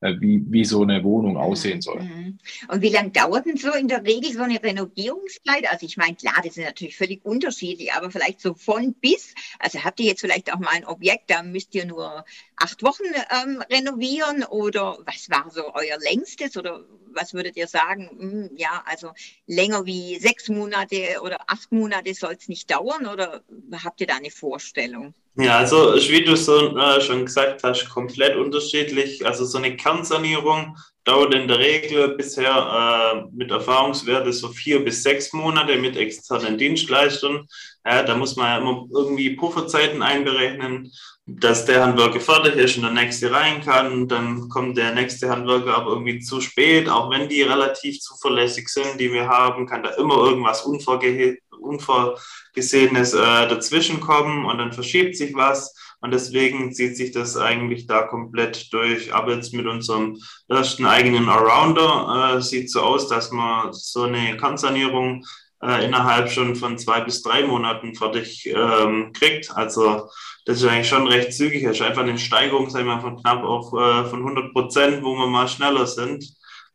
wie, 0.00 0.44
wie 0.48 0.64
so 0.64 0.82
eine 0.82 1.02
Wohnung 1.02 1.32
mhm. 1.32 1.38
aussehen 1.38 1.80
soll. 1.80 2.02
Mhm. 2.02 2.38
Und 2.68 2.82
wie 2.82 2.90
lange 2.90 3.10
dauert 3.10 3.46
denn 3.46 3.56
so 3.56 3.72
in 3.72 3.88
der 3.88 4.04
Regel 4.04 4.32
so 4.32 4.42
eine 4.42 4.62
Renovierungszeit? 4.62 5.70
Also 5.70 5.86
ich 5.86 5.96
meine, 5.96 6.14
klar, 6.14 6.36
das 6.36 6.56
ist 6.56 6.64
natürlich 6.64 6.96
völlig 6.96 7.24
unterschiedlich, 7.24 7.92
aber 7.92 8.10
vielleicht 8.10 8.40
so 8.40 8.54
von 8.54 8.94
bis. 8.94 9.34
Also 9.58 9.82
habt 9.82 9.98
ihr 10.00 10.06
jetzt 10.06 10.20
vielleicht 10.20 10.52
auch 10.52 10.58
mal 10.58 10.70
ein 10.70 10.86
Objekt, 10.86 11.30
da 11.30 11.42
müsst 11.42 11.74
ihr 11.74 11.84
nur 11.84 12.24
acht 12.56 12.82
Wochen 12.82 13.04
ähm, 13.42 13.62
renovieren 13.70 14.44
oder 14.44 14.98
was 15.04 15.30
war 15.30 15.50
so 15.50 15.74
euer 15.74 15.98
längstes 15.98 16.56
oder 16.56 16.84
was 17.12 17.34
würdet 17.34 17.56
ihr 17.56 17.66
sagen? 17.66 18.08
Hm, 18.18 18.50
ja, 18.56 18.82
also 18.86 19.12
länger 19.46 19.86
wie 19.86 20.18
sechs 20.18 20.48
Monate 20.48 21.20
oder 21.22 21.38
acht 21.48 21.72
Monate 21.72 22.14
soll 22.14 22.36
es 22.38 22.48
nicht 22.48 22.70
dauern 22.70 23.06
oder 23.06 23.42
habt 23.84 24.00
ihr 24.00 24.06
da 24.06 24.16
eine 24.16 24.30
Vorstellung? 24.30 25.14
Ja, 25.40 25.58
also 25.58 25.94
wie 25.94 26.24
du 26.24 26.36
so, 26.36 26.76
äh, 26.76 27.00
schon 27.00 27.24
gesagt 27.24 27.62
hast, 27.62 27.88
komplett 27.88 28.36
unterschiedlich. 28.36 29.24
Also 29.24 29.44
so 29.44 29.58
eine 29.58 29.76
Kernsanierung 29.76 30.76
dauert 31.08 31.34
in 31.34 31.48
der 31.48 31.58
Regel 31.58 32.14
bisher 32.16 32.52
äh, 32.52 33.24
mit 33.34 33.50
Erfahrungswerte 33.50 34.32
so 34.32 34.48
vier 34.48 34.84
bis 34.84 35.02
sechs 35.02 35.32
Monate 35.32 35.78
mit 35.78 35.96
externen 35.96 36.58
Dienstleistern. 36.58 37.48
Ja, 37.86 38.02
da 38.02 38.14
muss 38.14 38.36
man 38.36 38.46
ja 38.46 38.58
immer 38.58 38.86
irgendwie 38.92 39.30
Pufferzeiten 39.30 40.02
einberechnen, 40.02 40.92
dass 41.26 41.64
der 41.64 41.82
Handwerker 41.82 42.20
fertig 42.20 42.56
ist 42.56 42.76
und 42.76 42.82
der 42.82 42.92
nächste 42.92 43.32
rein 43.32 43.62
kann. 43.62 44.06
Dann 44.06 44.50
kommt 44.50 44.76
der 44.76 44.92
nächste 44.92 45.30
Handwerker 45.30 45.76
aber 45.76 45.92
irgendwie 45.92 46.20
zu 46.20 46.42
spät. 46.42 46.90
Auch 46.90 47.10
wenn 47.10 47.30
die 47.30 47.42
relativ 47.42 48.00
zuverlässig 48.00 48.68
sind, 48.68 49.00
die 49.00 49.10
wir 49.10 49.28
haben, 49.28 49.66
kann 49.66 49.82
da 49.82 49.90
immer 49.90 50.16
irgendwas 50.16 50.66
Unvorgesehenes 50.66 53.14
äh, 53.14 53.48
dazwischen 53.48 54.00
kommen 54.00 54.44
und 54.44 54.58
dann 54.58 54.74
verschiebt 54.74 55.16
sich 55.16 55.34
was. 55.34 55.74
Und 56.00 56.12
deswegen 56.12 56.72
zieht 56.72 56.96
sich 56.96 57.10
das 57.10 57.36
eigentlich 57.36 57.86
da 57.86 58.02
komplett 58.02 58.72
durch. 58.72 59.12
Aber 59.12 59.34
jetzt 59.34 59.52
mit 59.52 59.66
unserem 59.66 60.18
ersten 60.48 60.86
eigenen 60.86 61.28
Arounder 61.28 62.36
äh, 62.36 62.40
sieht 62.40 62.70
so 62.70 62.82
aus, 62.82 63.08
dass 63.08 63.32
man 63.32 63.72
so 63.72 64.02
eine 64.02 64.36
Kernsanierung 64.36 65.24
äh, 65.62 65.84
innerhalb 65.84 66.30
schon 66.30 66.54
von 66.54 66.78
zwei 66.78 67.00
bis 67.00 67.22
drei 67.22 67.44
Monaten 67.46 67.94
fertig 67.94 68.46
ähm, 68.46 69.12
kriegt. 69.12 69.50
Also 69.56 70.08
das 70.44 70.58
ist 70.58 70.68
eigentlich 70.68 70.88
schon 70.88 71.08
recht 71.08 71.32
zügig. 71.32 71.64
Es 71.64 71.80
ist 71.80 71.82
einfach 71.82 72.02
eine 72.02 72.18
Steigerung, 72.18 72.70
sagen 72.70 72.86
wir 72.86 72.94
mal, 72.94 73.00
von 73.00 73.20
knapp 73.20 73.42
auf 73.42 73.72
äh, 73.72 74.08
von 74.08 74.20
100 74.20 74.52
Prozent, 74.52 75.02
wo 75.02 75.16
wir 75.16 75.26
mal 75.26 75.48
schneller 75.48 75.86
sind. 75.86 76.24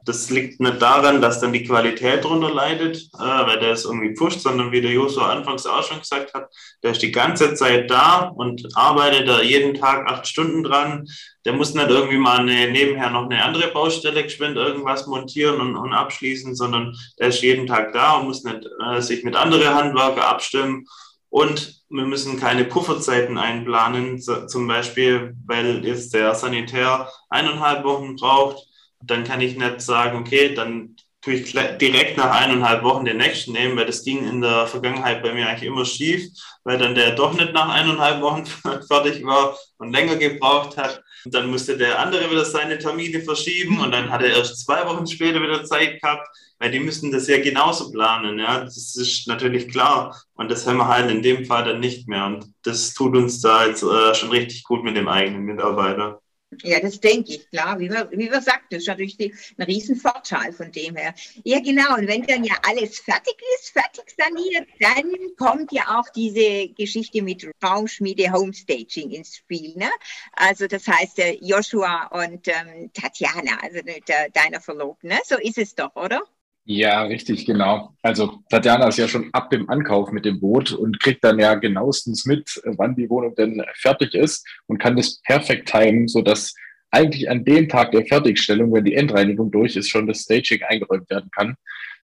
Das 0.05 0.29
liegt 0.29 0.59
nicht 0.59 0.81
daran, 0.81 1.21
dass 1.21 1.39
dann 1.39 1.53
die 1.53 1.63
Qualität 1.63 2.25
darunter 2.25 2.53
leidet, 2.53 2.97
äh, 3.13 3.19
weil 3.19 3.59
der 3.59 3.71
ist 3.71 3.85
irgendwie 3.85 4.13
pusht, 4.13 4.41
sondern 4.41 4.71
wie 4.71 4.81
der 4.81 4.91
Joshua 4.91 5.31
anfangs 5.31 5.65
auch 5.65 5.83
schon 5.83 5.99
gesagt 5.99 6.33
hat, 6.33 6.49
der 6.81 6.91
ist 6.91 7.01
die 7.01 7.11
ganze 7.11 7.53
Zeit 7.55 7.89
da 7.89 8.27
und 8.35 8.67
arbeitet 8.75 9.27
da 9.27 9.41
jeden 9.41 9.73
Tag 9.73 10.05
acht 10.07 10.27
Stunden 10.27 10.63
dran. 10.63 11.07
Der 11.45 11.53
muss 11.53 11.73
nicht 11.73 11.89
irgendwie 11.89 12.17
mal 12.17 12.39
eine, 12.39 12.71
nebenher 12.71 13.09
noch 13.09 13.25
eine 13.25 13.43
andere 13.43 13.69
Baustelle 13.69 14.23
geschwind 14.23 14.57
irgendwas 14.57 15.07
montieren 15.07 15.61
und, 15.61 15.75
und 15.75 15.93
abschließen, 15.93 16.55
sondern 16.55 16.95
der 17.19 17.29
ist 17.29 17.41
jeden 17.41 17.67
Tag 17.67 17.93
da 17.93 18.17
und 18.17 18.27
muss 18.27 18.43
nicht 18.43 18.67
äh, 18.85 19.01
sich 19.01 19.23
mit 19.23 19.35
anderen 19.35 19.73
Handwerker 19.73 20.27
abstimmen. 20.27 20.85
Und 21.29 21.81
wir 21.89 22.05
müssen 22.05 22.39
keine 22.39 22.65
Pufferzeiten 22.65 23.37
einplanen, 23.37 24.21
zum 24.21 24.67
Beispiel, 24.67 25.35
weil 25.47 25.83
jetzt 25.85 26.13
der 26.13 26.35
Sanitär 26.35 27.09
eineinhalb 27.29 27.83
Wochen 27.83 28.15
braucht 28.15 28.67
dann 29.05 29.23
kann 29.23 29.41
ich 29.41 29.57
nicht 29.57 29.81
sagen, 29.81 30.17
okay, 30.17 30.53
dann 30.53 30.95
tue 31.23 31.35
ich 31.35 31.53
direkt 31.53 32.17
nach 32.17 32.31
eineinhalb 32.31 32.83
Wochen 32.83 33.05
den 33.05 33.17
nächsten 33.17 33.53
nehmen, 33.53 33.77
weil 33.77 33.85
das 33.85 34.03
ging 34.03 34.27
in 34.27 34.41
der 34.41 34.67
Vergangenheit 34.67 35.23
bei 35.23 35.33
mir 35.33 35.47
eigentlich 35.47 35.69
immer 35.69 35.85
schief, 35.85 36.29
weil 36.65 36.77
dann 36.77 36.95
der 36.95 37.15
doch 37.15 37.33
nicht 37.33 37.53
nach 37.53 37.69
eineinhalb 37.69 38.21
Wochen 38.21 38.45
fertig 38.87 39.23
war 39.23 39.57
und 39.77 39.93
länger 39.93 40.17
gebraucht 40.17 40.77
hat. 40.77 41.01
Und 41.25 41.33
dann 41.33 41.49
musste 41.49 41.77
der 41.77 41.99
andere 41.99 42.29
wieder 42.29 42.43
seine 42.43 42.77
Termine 42.77 43.21
verschieben 43.21 43.79
und 43.79 43.91
dann 43.91 44.09
hat 44.09 44.21
er 44.21 44.35
erst 44.35 44.65
zwei 44.65 44.85
Wochen 44.85 45.07
später 45.07 45.41
wieder 45.41 45.63
Zeit 45.63 46.01
gehabt, 46.01 46.27
weil 46.59 46.71
die 46.71 46.81
müssen 46.81 47.11
das 47.11 47.27
ja 47.27 47.41
genauso 47.41 47.91
planen. 47.91 48.37
Ja, 48.39 48.59
das 48.59 48.95
ist 48.97 49.25
natürlich 49.27 49.69
klar. 49.69 50.21
Und 50.33 50.51
das 50.51 50.67
haben 50.67 50.77
wir 50.77 50.89
halt 50.89 51.09
in 51.09 51.21
dem 51.21 51.45
Fall 51.45 51.63
dann 51.63 51.79
nicht 51.79 52.09
mehr. 52.09 52.25
Und 52.25 52.53
das 52.63 52.93
tut 52.93 53.15
uns 53.15 53.39
da 53.39 53.65
jetzt 53.65 53.83
äh, 53.83 54.13
schon 54.13 54.29
richtig 54.29 54.63
gut 54.63 54.83
mit 54.83 54.97
dem 54.97 55.07
eigenen 55.07 55.43
Mitarbeiter. 55.43 56.21
Ja, 56.63 56.79
das 56.79 56.99
denke 56.99 57.33
ich, 57.33 57.49
klar. 57.49 57.79
Wie 57.79 57.89
wir, 57.89 58.09
wie 58.11 58.29
wir 58.29 58.41
sagten, 58.41 58.75
ist 58.75 58.87
natürlich 58.87 59.17
die, 59.17 59.33
ein 59.57 59.63
Riesenvorteil 59.63 60.53
von 60.53 60.71
dem 60.71 60.95
her. 60.95 61.13
Ja, 61.43 61.59
genau. 61.59 61.95
Und 61.95 62.07
wenn 62.07 62.23
dann 62.23 62.43
ja 62.43 62.55
alles 62.67 62.99
fertig 62.99 63.35
ist, 63.55 63.69
fertig 63.71 64.03
saniert, 64.17 64.67
dann 64.79 65.11
kommt 65.37 65.71
ja 65.71 65.99
auch 65.99 66.09
diese 66.09 66.69
Geschichte 66.69 67.21
mit 67.21 67.49
Raumschmiede 67.63 68.31
Homestaging 68.31 69.11
ins 69.11 69.37
Spiel. 69.37 69.73
Ne? 69.75 69.89
Also 70.33 70.67
das 70.67 70.87
heißt 70.87 71.19
äh, 71.19 71.37
Joshua 71.41 72.07
und 72.07 72.47
ähm, 72.47 72.91
Tatjana, 72.93 73.57
also 73.61 73.79
der, 73.81 74.29
deiner 74.29 74.61
Verlobten. 74.61 75.09
Ne? 75.09 75.19
So 75.25 75.37
ist 75.37 75.57
es 75.57 75.75
doch, 75.75 75.95
oder? 75.95 76.21
Ja, 76.65 77.03
richtig, 77.03 77.45
genau. 77.45 77.93
Also 78.01 78.41
Tatjana 78.49 78.87
ist 78.87 78.97
ja 78.97 79.09
schon 79.09 79.29
ab 79.33 79.49
dem 79.49 79.69
Ankauf 79.69 80.11
mit 80.11 80.23
dem 80.23 80.39
Boot 80.39 80.71
und 80.71 80.99
kriegt 81.01 81.21
dann 81.23 81.37
ja 81.37 81.55
genauestens 81.55 82.25
mit, 82.25 82.61
wann 82.63 82.95
die 82.95 83.09
Wohnung 83.09 83.35
denn 83.35 83.61
fertig 83.75 84.13
ist 84.13 84.47
und 84.67 84.77
kann 84.77 84.95
das 84.95 85.19
perfekt 85.23 85.69
timen, 85.69 86.07
sodass 86.07 86.53
eigentlich 86.89 87.29
an 87.29 87.43
dem 87.43 87.67
Tag 87.67 87.91
der 87.91 88.05
Fertigstellung, 88.05 88.71
wenn 88.73 88.85
die 88.85 88.93
Endreinigung 88.95 89.51
durch 89.51 89.75
ist, 89.75 89.89
schon 89.89 90.07
das 90.07 90.21
Staging 90.21 90.61
eingeräumt 90.63 91.09
werden 91.09 91.29
kann. 91.31 91.55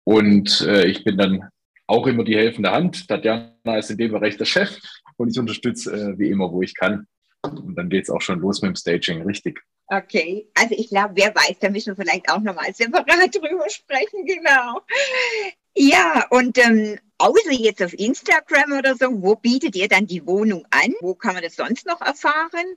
Und 0.06 0.62
äh, 0.62 0.86
ich 0.86 1.04
bin 1.04 1.18
dann 1.18 1.50
auch 1.86 2.08
immer 2.08 2.24
die 2.24 2.38
helfende 2.38 2.72
Hand. 2.72 3.06
Tatjana 3.10 3.78
ist 3.78 3.92
in 3.92 3.98
dem 3.98 4.14
Bereich 4.14 4.38
der 4.38 4.46
Chef 4.46 4.78
und 5.18 5.30
ich 5.30 5.40
unterstütze 5.40 5.92
äh, 5.92 6.20
wie 6.20 6.30
immer, 6.30 6.54
wo 6.54 6.62
ich 6.62 6.74
kann. 6.74 7.06
Und 7.42 7.76
dann 7.76 7.90
geht's 7.90 8.10
auch 8.10 8.22
schon 8.22 8.40
los 8.40 8.62
mit 8.62 8.70
dem 8.70 8.76
Staging, 8.76 9.24
richtig. 9.24 9.60
Okay, 9.90 10.50
also 10.54 10.76
ich 10.78 10.90
glaube, 10.90 11.14
wer 11.16 11.34
weiß, 11.34 11.60
da 11.62 11.70
müssen 11.70 11.96
wir 11.96 12.04
vielleicht 12.04 12.30
auch 12.30 12.42
nochmal 12.42 12.74
separat 12.74 13.08
drüber 13.34 13.70
sprechen, 13.70 14.26
genau. 14.26 14.82
Ja, 15.78 16.26
und 16.30 16.58
ähm, 16.58 16.98
außer 17.18 17.52
jetzt 17.52 17.82
auf 17.82 17.94
Instagram 17.94 18.78
oder 18.78 18.96
so, 18.96 19.06
wo 19.22 19.36
bietet 19.36 19.76
ihr 19.78 19.88
dann 19.88 20.06
die 20.06 20.26
Wohnung 20.28 20.66
an? 20.72 20.94
Wo 21.00 21.16
kann 21.16 21.36
man 21.36 21.44
das 21.44 21.56
sonst 21.56 21.86
noch 21.86 22.02
erfahren? 22.02 22.76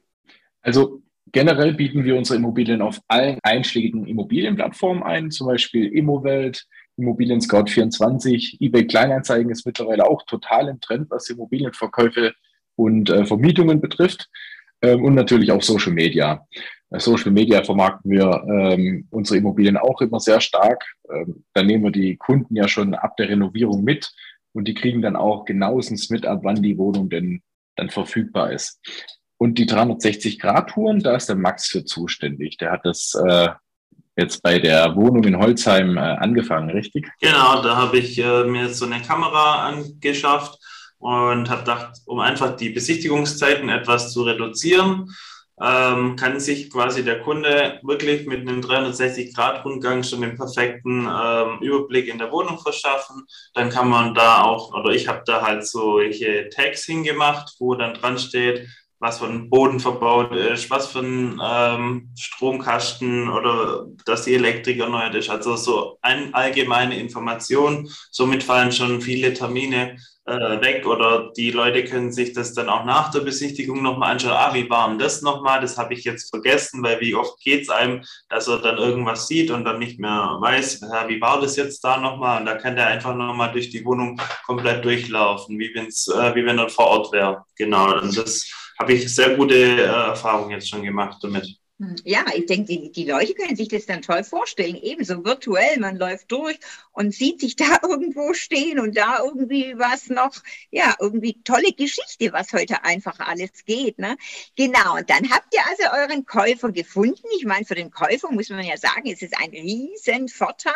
Also 0.63 1.03
generell 1.33 1.75
bieten 1.75 2.05
wir 2.05 2.17
unsere 2.17 2.39
Immobilien 2.39 2.81
auf 2.81 3.01
allen 3.09 3.39
einschlägigen 3.43 4.07
Immobilienplattformen 4.07 5.03
ein, 5.03 5.33
zum 5.33 5.49
Beispiel 5.49 5.87
Immowelt, 5.89 6.65
Immobilien 6.97 7.41
Scout 7.41 7.67
24, 7.71 8.61
eBay 8.61 8.87
Kleinanzeigen 8.87 9.51
ist 9.51 9.67
mittlerweile 9.67 10.07
auch 10.07 10.25
total 10.27 10.69
im 10.69 10.81
Trend, 10.81 11.11
was 11.11 11.29
Immobilienverkäufe 11.29 12.35
und 12.77 13.11
äh, 13.11 13.25
Vermietungen 13.25 13.81
betrifft 13.81 14.29
ähm, 14.83 15.05
und 15.05 15.15
natürlich 15.15 15.53
auch 15.53 15.63
Social 15.63 15.93
Media. 15.93 16.47
Social 16.99 17.31
Media 17.31 17.63
vermarkten 17.63 18.11
wir 18.11 18.45
ähm, 18.49 19.07
unsere 19.11 19.39
Immobilien 19.39 19.77
auch 19.77 20.01
immer 20.01 20.19
sehr 20.19 20.41
stark. 20.41 20.85
Ähm, 21.09 21.45
da 21.55 21.63
nehmen 21.63 21.85
wir 21.85 21.93
die 21.93 22.17
Kunden 22.17 22.57
ja 22.57 22.67
schon 22.67 22.95
ab 22.95 23.17
der 23.17 23.29
Renovierung 23.29 23.85
mit 23.85 24.13
und 24.53 24.67
die 24.67 24.75
kriegen 24.75 25.01
dann 25.01 25.15
auch 25.15 25.45
genauestens 25.45 26.11
mit, 26.11 26.27
ab 26.27 26.41
wann 26.43 26.63
die 26.63 26.79
Wohnung 26.79 27.09
denn 27.09 27.43
dann 27.77 27.91
verfügbar 27.91 28.53
ist. 28.53 28.81
Und 29.39 29.57
die 29.59 29.67
360-Grad-Touren, 29.67 31.01
da 31.01 31.17
ist 31.17 31.29
der 31.29 31.37
Max 31.37 31.69
für 31.69 31.85
zuständig. 31.85 32.57
Der 32.59 32.73
hat 32.73 32.85
das 32.85 33.15
äh, 33.15 33.49
jetzt 34.17 34.43
bei 34.43 34.59
der 34.59 34.97
Wohnung 34.97 35.25
in 35.25 35.39
Holzheim 35.39 35.97
äh, 35.97 36.01
angefangen, 36.01 36.71
richtig? 36.71 37.09
Genau, 37.21 37.63
da 37.63 37.77
habe 37.77 37.99
ich 37.99 38.19
äh, 38.19 38.45
mir 38.45 38.69
so 38.69 38.85
eine 38.85 39.01
Kamera 39.01 39.69
angeschafft 39.69 40.59
und 41.01 41.51
habe 41.51 41.63
gedacht, 41.63 41.97
um 42.07 42.21
einfach 42.21 42.57
die 42.57 42.71
Besichtigungszeiten 42.71 43.69
etwas 43.69 44.13
zu 44.13 44.23
reduzieren, 44.23 45.11
ähm, 45.63 46.17
kann 46.17 46.41
sich 46.41 46.71
quasi 46.71 47.05
der 47.05 47.21
Kunde 47.21 47.81
wirklich 47.83 48.27
mit 48.27 48.41
einem 48.41 48.61
360-Grad-Rundgang 48.61 50.05
schon 50.05 50.23
den 50.23 50.37
perfekten 50.37 51.07
ähm, 51.07 51.59
Überblick 51.61 52.09
in 52.09 52.19
der 52.19 52.33
Wohnung 52.33 52.59
verschaffen. 52.59 53.27
Dann 53.55 53.71
kann 53.71 53.89
man 53.89 54.15
da 54.15 54.43
auch, 54.43 54.73
oder 54.73 54.91
ich 54.91 55.09
habe 55.09 55.23
da 55.27 55.43
halt 55.43 55.67
solche 55.67 56.49
Tags 56.49 56.85
hingemacht, 56.85 57.55
wo 57.59 57.75
dann 57.75 57.95
dran 57.95 58.19
steht, 58.19 58.69
was 59.01 59.19
für 59.19 59.27
ein 59.27 59.49
Boden 59.49 59.81
verbaut 59.81 60.35
ist, 60.37 60.71
was 60.71 60.89
für 60.89 61.01
ein 61.01 61.41
ähm, 61.43 62.11
Stromkasten 62.19 63.31
oder 63.31 63.87
dass 64.05 64.25
die 64.25 64.35
Elektrik 64.35 64.79
erneuert 64.79 65.15
ist. 65.15 65.31
Also 65.31 65.57
so 65.57 65.99
eine 66.03 66.33
allgemeine 66.35 66.99
Information. 66.99 67.91
Somit 68.11 68.43
fallen 68.43 68.73
schon 68.73 69.01
viele 69.01 69.33
Termine 69.33 69.97
äh, 70.31 70.61
weg 70.61 70.87
oder 70.87 71.33
die 71.37 71.51
Leute 71.51 71.85
können 71.85 72.13
sich 72.13 72.33
das 72.33 72.55
dann 72.55 72.69
auch 72.69 72.85
nach 72.85 73.11
der 73.11 73.21
Besichtigung 73.21 73.83
nochmal 73.83 74.13
anschauen. 74.13 74.33
Ah, 74.33 74.55
wie 74.55 74.71
war 74.71 74.89
denn 74.89 74.99
das 74.99 75.23
nochmal? 75.23 75.61
Das 75.61 75.77
habe 75.77 75.95
ich 75.95 76.05
jetzt 76.05 76.31
vergessen, 76.31 76.83
weil 76.83 77.01
wie 77.01 77.15
oft 77.15 77.41
geht 77.41 77.63
es 77.63 77.69
einem, 77.69 78.03
dass 78.29 78.47
er 78.47 78.59
dann 78.59 78.79
irgendwas 78.79 79.27
sieht 79.27 79.51
und 79.51 79.65
dann 79.65 79.79
nicht 79.81 79.99
mehr 79.99 80.39
weiß, 80.41 80.81
ja, 80.83 81.09
wie 81.09 81.21
war 81.21 81.41
das 81.41 81.57
jetzt 81.57 81.83
da 81.83 81.97
nochmal? 81.99 82.41
Und 82.41 82.47
da 82.47 82.55
kann 82.55 82.77
der 82.77 82.87
einfach 82.87 83.15
nochmal 83.15 83.53
durch 83.53 83.71
die 83.71 83.85
Wohnung 83.85 84.21
komplett 84.47 84.85
durchlaufen, 84.85 85.59
wie, 85.59 85.75
wenn's, 85.75 86.07
äh, 86.09 86.35
wie 86.35 86.47
wenn 86.47 86.59
er 86.59 86.69
vor 86.69 86.87
Ort 86.87 87.13
wäre. 87.13 87.45
Genau, 87.57 87.99
und 87.99 88.17
das 88.17 88.49
habe 88.79 88.93
ich 88.93 89.13
sehr 89.15 89.37
gute 89.37 89.55
äh, 89.55 89.83
Erfahrungen 89.83 90.53
jetzt 90.53 90.69
schon 90.69 90.83
gemacht 90.83 91.19
damit. 91.23 91.60
Hm, 91.81 91.97
ja, 92.05 92.27
ich 92.35 92.45
denke, 92.45 92.67
die, 92.67 92.93
die 92.93 93.11
Leute 93.11 93.33
können 93.33 93.57
sich 93.57 93.69
das 93.69 93.87
dann 93.87 94.03
toll 94.03 94.23
vorstellen. 94.23 94.77
Ebenso 94.77 95.25
virtuell, 95.25 95.81
man 95.81 95.97
läuft 95.97 96.31
durch 96.31 96.59
und 96.93 97.15
sieht 97.15 97.41
sich 97.41 97.57
da 97.57 97.79
irgendwo 97.83 98.35
stehen 98.35 98.79
und 98.79 98.99
da 98.99 99.21
irgendwie 99.25 99.73
was 99.79 100.11
noch, 100.11 100.35
ja, 100.71 100.95
irgendwie 101.01 101.41
tolle 101.43 101.73
Geschichte, 101.73 102.35
was 102.35 102.53
heute 102.53 102.85
einfach 102.85 103.19
alles 103.21 103.65
geht. 103.65 103.99
Ne? 103.99 104.19
Genau, 104.57 104.97
und 104.97 105.09
dann 105.09 105.31
habt 105.31 105.55
ihr 105.55 105.61
also 105.67 105.99
euren 105.99 106.27
Käufer 106.27 106.71
gefunden. 106.71 107.27
Ich 107.39 107.47
meine, 107.47 107.65
für 107.65 107.75
den 107.75 107.91
Käufer 107.91 108.31
muss 108.31 108.51
man 108.51 108.63
ja 108.63 108.77
sagen, 108.77 109.11
es 109.11 109.23
ist 109.23 109.35
ein 109.39 109.51
riesen 109.51 110.29
Vorteil, 110.29 110.75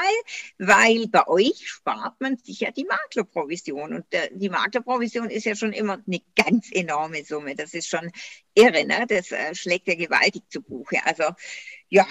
weil 0.57 1.07
bei 1.09 1.27
euch 1.29 1.69
spart 1.69 2.19
man 2.21 2.39
sich 2.39 2.61
ja 2.61 2.71
die 2.71 2.85
Maklerprovision. 2.85 3.93
Und 3.93 4.07
äh, 4.15 4.31
die 4.33 4.49
Maklerprovision 4.49 5.29
ist 5.29 5.45
ja 5.45 5.55
schon 5.55 5.75
immer 5.75 6.03
eine 6.07 6.23
ganz 6.35 6.71
enorme 6.73 7.25
Summe. 7.25 7.55
Das 7.57 7.75
ist 7.75 7.89
schon 7.89 8.11
irre, 8.55 8.85
ne? 8.85 9.07
das 9.09 9.33
äh, 9.33 9.55
schlägt 9.55 9.89
ja 9.89 9.95
gewaltig 9.95 10.43
zu 10.49 10.63
Buche. 10.63 10.97
Also 11.05 11.25
ja, 11.89 12.07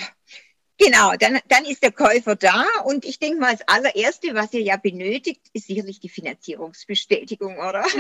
genau, 0.78 1.14
dann, 1.20 1.40
dann 1.48 1.66
ist 1.66 1.84
der 1.84 1.92
Käufer 1.92 2.36
da 2.36 2.66
und 2.86 3.06
ich 3.06 3.20
denke 3.20 3.40
mal, 3.40 3.56
das 3.56 3.68
allererste, 3.68 4.34
was 4.34 4.54
ihr 4.54 4.62
ja 4.62 4.78
benötigt, 4.78 5.42
ist 5.54 5.68
sicherlich 5.68 6.00
die 6.00 6.10
Finanzierungsbestätigung, 6.10 7.58
oder? 7.58 7.84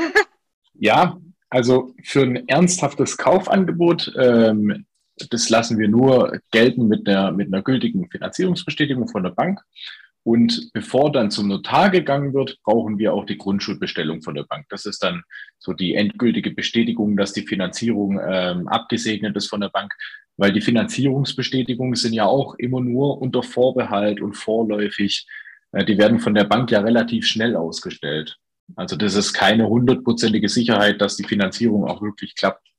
Ja, 0.75 1.21
also 1.49 1.93
für 2.03 2.23
ein 2.23 2.47
ernsthaftes 2.47 3.15
Kaufangebot, 3.15 4.11
ähm, 4.17 4.87
das 5.29 5.49
lassen 5.49 5.77
wir 5.77 5.87
nur 5.87 6.39
gelten 6.49 6.87
mit, 6.87 7.05
der, 7.05 7.31
mit 7.31 7.53
einer 7.53 7.61
gültigen 7.61 8.09
Finanzierungsbestätigung 8.09 9.07
von 9.07 9.21
der 9.21 9.29
Bank. 9.29 9.61
Und 10.23 10.71
bevor 10.71 11.11
dann 11.11 11.31
zum 11.31 11.49
Notar 11.49 11.89
gegangen 11.89 12.33
wird, 12.33 12.57
brauchen 12.63 12.97
wir 12.97 13.13
auch 13.13 13.25
die 13.25 13.37
Grundschuldbestellung 13.37 14.21
von 14.21 14.35
der 14.35 14.43
Bank. 14.43 14.65
Das 14.69 14.85
ist 14.85 15.03
dann 15.03 15.23
so 15.59 15.73
die 15.73 15.95
endgültige 15.95 16.51
Bestätigung, 16.51 17.17
dass 17.17 17.33
die 17.33 17.45
Finanzierung 17.45 18.19
ähm, 18.25 18.67
abgesegnet 18.69 19.35
ist 19.35 19.47
von 19.47 19.59
der 19.59 19.69
Bank, 19.69 19.93
weil 20.37 20.53
die 20.53 20.61
Finanzierungsbestätigungen 20.61 21.95
sind 21.95 22.13
ja 22.13 22.25
auch 22.25 22.55
immer 22.55 22.79
nur 22.79 23.21
unter 23.21 23.43
Vorbehalt 23.43 24.21
und 24.21 24.33
vorläufig. 24.33 25.27
Äh, 25.73 25.83
die 25.83 25.97
werden 25.97 26.19
von 26.19 26.33
der 26.33 26.45
Bank 26.45 26.71
ja 26.71 26.79
relativ 26.79 27.25
schnell 27.27 27.57
ausgestellt. 27.57 28.37
Also 28.77 28.95
das 28.95 29.15
ist 29.15 29.33
keine 29.33 29.67
hundertprozentige 29.67 30.47
Sicherheit, 30.47 31.01
dass 31.01 31.17
die 31.17 31.25
Finanzierung 31.25 31.85
auch 31.85 32.01
wirklich 32.01 32.35
klappt. 32.35 32.72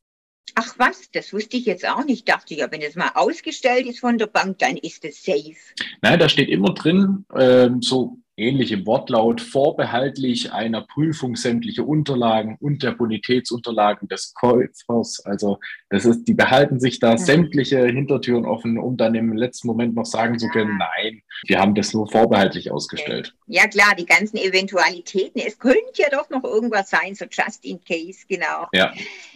Ach 0.54 0.74
was, 0.78 1.10
das 1.10 1.32
wusste 1.32 1.56
ich 1.56 1.66
jetzt 1.66 1.86
auch 1.88 2.04
nicht. 2.04 2.28
Dachte 2.28 2.54
ja, 2.54 2.70
wenn 2.70 2.82
es 2.82 2.94
mal 2.94 3.10
ausgestellt 3.14 3.86
ist 3.86 4.00
von 4.00 4.18
der 4.18 4.26
Bank, 4.26 4.58
dann 4.58 4.76
ist 4.76 5.04
es 5.04 5.24
safe. 5.24 5.56
Nein, 6.02 6.18
da 6.18 6.28
steht 6.28 6.48
immer 6.48 6.74
drin, 6.74 7.24
äh, 7.34 7.70
so 7.80 8.18
ähnlich 8.36 8.72
im 8.72 8.86
Wortlaut, 8.86 9.40
vorbehaltlich 9.40 10.52
einer 10.52 10.82
Prüfung 10.82 11.36
sämtliche 11.36 11.84
Unterlagen 11.84 12.56
und 12.60 12.82
der 12.82 12.92
Bonitätsunterlagen 12.92 14.08
des 14.08 14.34
Käufers. 14.34 15.24
Also 15.24 15.58
das 15.90 16.04
ist, 16.04 16.24
die 16.24 16.34
behalten 16.34 16.80
sich 16.80 16.98
da 16.98 17.12
mhm. 17.12 17.18
sämtliche 17.18 17.84
Hintertüren 17.86 18.44
offen, 18.44 18.78
um 18.78 18.96
dann 18.96 19.14
im 19.14 19.32
letzten 19.34 19.68
Moment 19.68 19.94
noch 19.94 20.06
sagen 20.06 20.38
zu 20.38 20.48
können, 20.48 20.78
nein, 20.78 21.22
wir 21.46 21.60
haben 21.60 21.74
das 21.74 21.94
nur 21.94 22.10
vorbehaltlich 22.10 22.70
ausgestellt. 22.70 23.34
Ja 23.46 23.66
klar, 23.68 23.94
die 23.96 24.06
ganzen 24.06 24.36
Eventualitäten. 24.36 25.40
Es 25.44 25.58
könnte 25.58 25.78
ja 25.96 26.08
doch 26.10 26.28
noch 26.30 26.44
irgendwas 26.44 26.90
sein, 26.90 27.14
so 27.14 27.26
just 27.30 27.64
in 27.64 27.82
case, 27.84 28.24
genau. 28.28 28.66
Ja, 28.72 28.92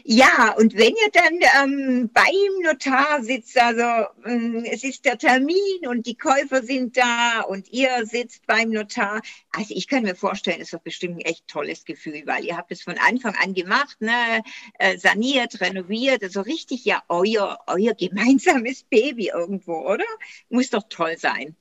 ja 0.08 0.54
und 0.56 0.74
wenn 0.74 0.94
ihr 0.94 1.10
dann 1.12 1.38
ähm, 1.62 2.10
beim 2.12 2.62
Notar 2.62 3.22
sitzt, 3.22 3.60
also 3.60 4.08
ähm, 4.24 4.64
es 4.64 4.82
ist 4.82 5.04
der 5.04 5.18
Termin 5.18 5.86
und 5.86 6.06
die 6.06 6.16
Käufer 6.16 6.62
sind 6.62 6.96
da 6.96 7.42
und 7.42 7.68
ihr 7.70 8.06
sitzt 8.06 8.46
beim 8.46 8.70
Notar. 8.70 9.20
Also 9.52 9.74
ich 9.74 9.86
kann 9.86 10.04
mir 10.04 10.14
vorstellen, 10.14 10.60
ist 10.60 10.72
doch 10.72 10.80
bestimmt 10.80 11.16
ein 11.16 11.20
echt 11.20 11.46
tolles 11.46 11.84
Gefühl, 11.84 12.22
weil 12.26 12.44
ihr 12.44 12.56
habt 12.56 12.72
es 12.72 12.82
von 12.82 12.96
Anfang 12.98 13.34
an 13.36 13.52
gemacht, 13.52 14.00
ne? 14.00 14.42
Äh, 14.78 14.96
saniert, 14.98 15.60
renoviert, 15.60 16.22
also 16.22 16.40
richtig 16.40 16.84
ja 16.86 17.02
euer, 17.08 17.58
euer 17.66 17.94
gemeinsames 17.94 18.84
Baby 18.84 19.28
irgendwo, 19.28 19.86
oder? 19.86 20.06
Muss 20.48 20.70
doch 20.70 20.84
toll 20.88 21.18
sein. 21.18 21.54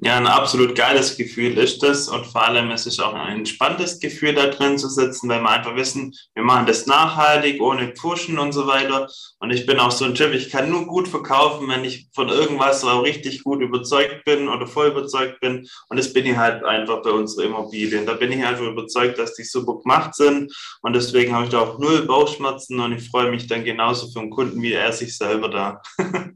Ja, 0.00 0.16
ein 0.16 0.28
absolut 0.28 0.76
geiles 0.76 1.16
Gefühl 1.16 1.58
ist 1.58 1.82
das 1.82 2.08
und 2.08 2.24
vor 2.24 2.44
allem 2.44 2.70
ist 2.70 2.86
es 2.86 3.00
auch 3.00 3.14
ein 3.14 3.38
entspanntes 3.38 3.98
Gefühl, 3.98 4.32
da 4.32 4.46
drin 4.46 4.78
zu 4.78 4.88
sitzen, 4.88 5.28
weil 5.28 5.40
wir 5.40 5.50
einfach 5.50 5.74
wissen, 5.74 6.14
wir 6.36 6.44
machen 6.44 6.66
das 6.66 6.86
nachhaltig, 6.86 7.60
ohne 7.60 7.88
Pushen 7.88 8.38
und 8.38 8.52
so 8.52 8.68
weiter. 8.68 9.08
Und 9.40 9.50
ich 9.50 9.66
bin 9.66 9.80
auch 9.80 9.90
so 9.90 10.04
ein 10.04 10.14
Typ, 10.14 10.32
ich 10.34 10.50
kann 10.50 10.70
nur 10.70 10.86
gut 10.86 11.08
verkaufen, 11.08 11.66
wenn 11.66 11.84
ich 11.84 12.08
von 12.14 12.28
irgendwas 12.28 12.82
so 12.82 13.00
richtig 13.00 13.42
gut 13.42 13.60
überzeugt 13.60 14.24
bin 14.24 14.48
oder 14.48 14.68
voll 14.68 14.88
überzeugt 14.88 15.40
bin. 15.40 15.68
Und 15.88 15.96
das 15.96 16.12
bin 16.12 16.26
ich 16.26 16.36
halt 16.36 16.64
einfach 16.64 17.02
bei 17.02 17.10
unseren 17.10 17.46
Immobilien. 17.46 18.06
Da 18.06 18.14
bin 18.14 18.30
ich 18.30 18.44
einfach 18.44 18.66
überzeugt, 18.66 19.18
dass 19.18 19.34
die 19.34 19.42
super 19.42 19.80
gemacht 19.82 20.14
sind 20.14 20.54
und 20.82 20.94
deswegen 20.94 21.34
habe 21.34 21.46
ich 21.46 21.50
da 21.50 21.60
auch 21.60 21.78
null 21.80 22.02
Bauchschmerzen 22.02 22.78
und 22.78 22.92
ich 22.92 23.08
freue 23.10 23.30
mich 23.30 23.48
dann 23.48 23.64
genauso 23.64 24.06
für 24.12 24.20
den 24.20 24.30
Kunden 24.30 24.62
wie 24.62 24.74
er 24.74 24.92
sich 24.92 25.16
selber 25.16 25.48
da. 25.48 25.82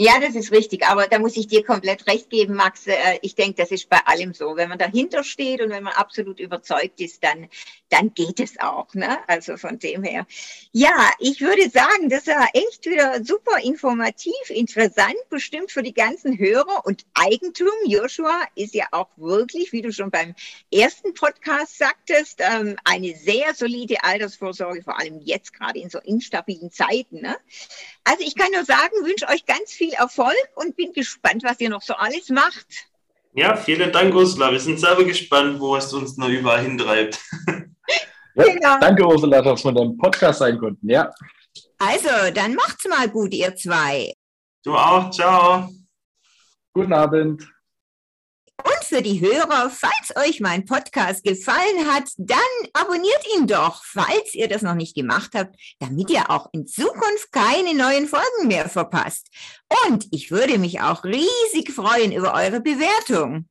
Ja, 0.00 0.20
das 0.20 0.36
ist 0.36 0.52
richtig. 0.52 0.86
Aber 0.86 1.08
da 1.08 1.18
muss 1.18 1.36
ich 1.36 1.48
dir 1.48 1.64
komplett 1.64 2.06
recht 2.06 2.30
geben, 2.30 2.54
Max. 2.54 2.86
Äh, 2.86 3.18
ich 3.20 3.34
denke, 3.34 3.54
das 3.54 3.72
ist 3.72 3.88
bei 3.88 3.98
allem 4.04 4.32
so. 4.32 4.54
Wenn 4.54 4.68
man 4.68 4.78
dahinter 4.78 5.24
steht 5.24 5.60
und 5.60 5.70
wenn 5.70 5.82
man 5.82 5.92
absolut 5.94 6.38
überzeugt 6.38 7.00
ist, 7.00 7.24
dann, 7.24 7.48
dann 7.88 8.14
geht 8.14 8.38
es 8.38 8.60
auch. 8.60 8.94
Ne? 8.94 9.18
Also 9.26 9.56
von 9.56 9.80
dem 9.80 10.04
her. 10.04 10.24
Ja, 10.70 11.10
ich 11.18 11.40
würde 11.40 11.68
sagen, 11.68 12.10
das 12.10 12.28
war 12.28 12.48
echt 12.52 12.86
wieder 12.86 13.24
super 13.24 13.58
informativ, 13.60 14.32
interessant, 14.50 15.16
bestimmt 15.30 15.72
für 15.72 15.82
die 15.82 15.94
ganzen 15.94 16.38
Hörer. 16.38 16.86
Und 16.86 17.04
Eigentum, 17.14 17.66
Joshua, 17.84 18.44
ist 18.54 18.76
ja 18.76 18.86
auch 18.92 19.08
wirklich, 19.16 19.72
wie 19.72 19.82
du 19.82 19.92
schon 19.92 20.12
beim 20.12 20.36
ersten 20.72 21.12
Podcast 21.14 21.76
sagtest, 21.76 22.40
ähm, 22.40 22.76
eine 22.84 23.16
sehr 23.16 23.52
solide 23.52 23.96
Altersvorsorge, 24.04 24.80
vor 24.80 25.00
allem 25.00 25.22
jetzt 25.24 25.52
gerade 25.54 25.80
in 25.80 25.90
so 25.90 25.98
instabilen 25.98 26.70
Zeiten. 26.70 27.20
Ne? 27.20 27.36
Also 28.04 28.22
ich 28.24 28.36
kann 28.36 28.52
nur 28.52 28.64
sagen, 28.64 28.94
wünsche 29.02 29.28
euch 29.28 29.44
ganz 29.44 29.72
viel 29.88 29.94
Erfolg 29.94 30.36
und 30.56 30.76
bin 30.76 30.92
gespannt, 30.92 31.42
was 31.44 31.60
ihr 31.60 31.70
noch 31.70 31.82
so 31.82 31.94
alles 31.94 32.28
macht. 32.28 32.66
Ja, 33.34 33.56
vielen 33.56 33.92
Dank, 33.92 34.14
Ursula. 34.14 34.50
Wir 34.50 34.60
sind 34.60 34.80
selber 34.80 35.04
gespannt, 35.04 35.60
wo 35.60 35.76
es 35.76 35.92
uns 35.92 36.16
noch 36.16 36.28
überall 36.28 36.62
hintreibt. 36.62 37.18
ja, 38.34 38.44
genau. 38.44 38.78
Danke, 38.80 39.06
Ursula, 39.06 39.42
dass 39.42 39.64
wir 39.64 39.72
deinem 39.72 39.96
Podcast 39.96 40.40
sein 40.40 40.58
konnten. 40.58 40.88
Ja. 40.88 41.10
Also, 41.78 42.32
dann 42.34 42.54
macht's 42.54 42.86
mal 42.88 43.08
gut, 43.08 43.32
ihr 43.32 43.54
zwei. 43.54 44.12
Du 44.64 44.74
auch. 44.74 45.10
Ciao. 45.10 45.68
Guten 46.72 46.92
Abend. 46.92 47.48
Und 48.64 48.84
für 48.84 49.02
die 49.02 49.20
Hörer, 49.20 49.70
falls 49.70 50.16
euch 50.16 50.40
mein 50.40 50.64
Podcast 50.64 51.22
gefallen 51.22 51.86
hat, 51.86 52.10
dann 52.16 52.38
abonniert 52.72 53.24
ihn 53.36 53.46
doch, 53.46 53.84
falls 53.84 54.34
ihr 54.34 54.48
das 54.48 54.62
noch 54.62 54.74
nicht 54.74 54.96
gemacht 54.96 55.30
habt, 55.34 55.54
damit 55.78 56.10
ihr 56.10 56.30
auch 56.30 56.48
in 56.52 56.66
Zukunft 56.66 57.30
keine 57.30 57.74
neuen 57.74 58.08
Folgen 58.08 58.48
mehr 58.48 58.68
verpasst. 58.68 59.28
Und 59.86 60.08
ich 60.10 60.30
würde 60.30 60.58
mich 60.58 60.80
auch 60.80 61.04
riesig 61.04 61.72
freuen 61.72 62.12
über 62.12 62.34
eure 62.34 62.60
Bewertung. 62.60 63.48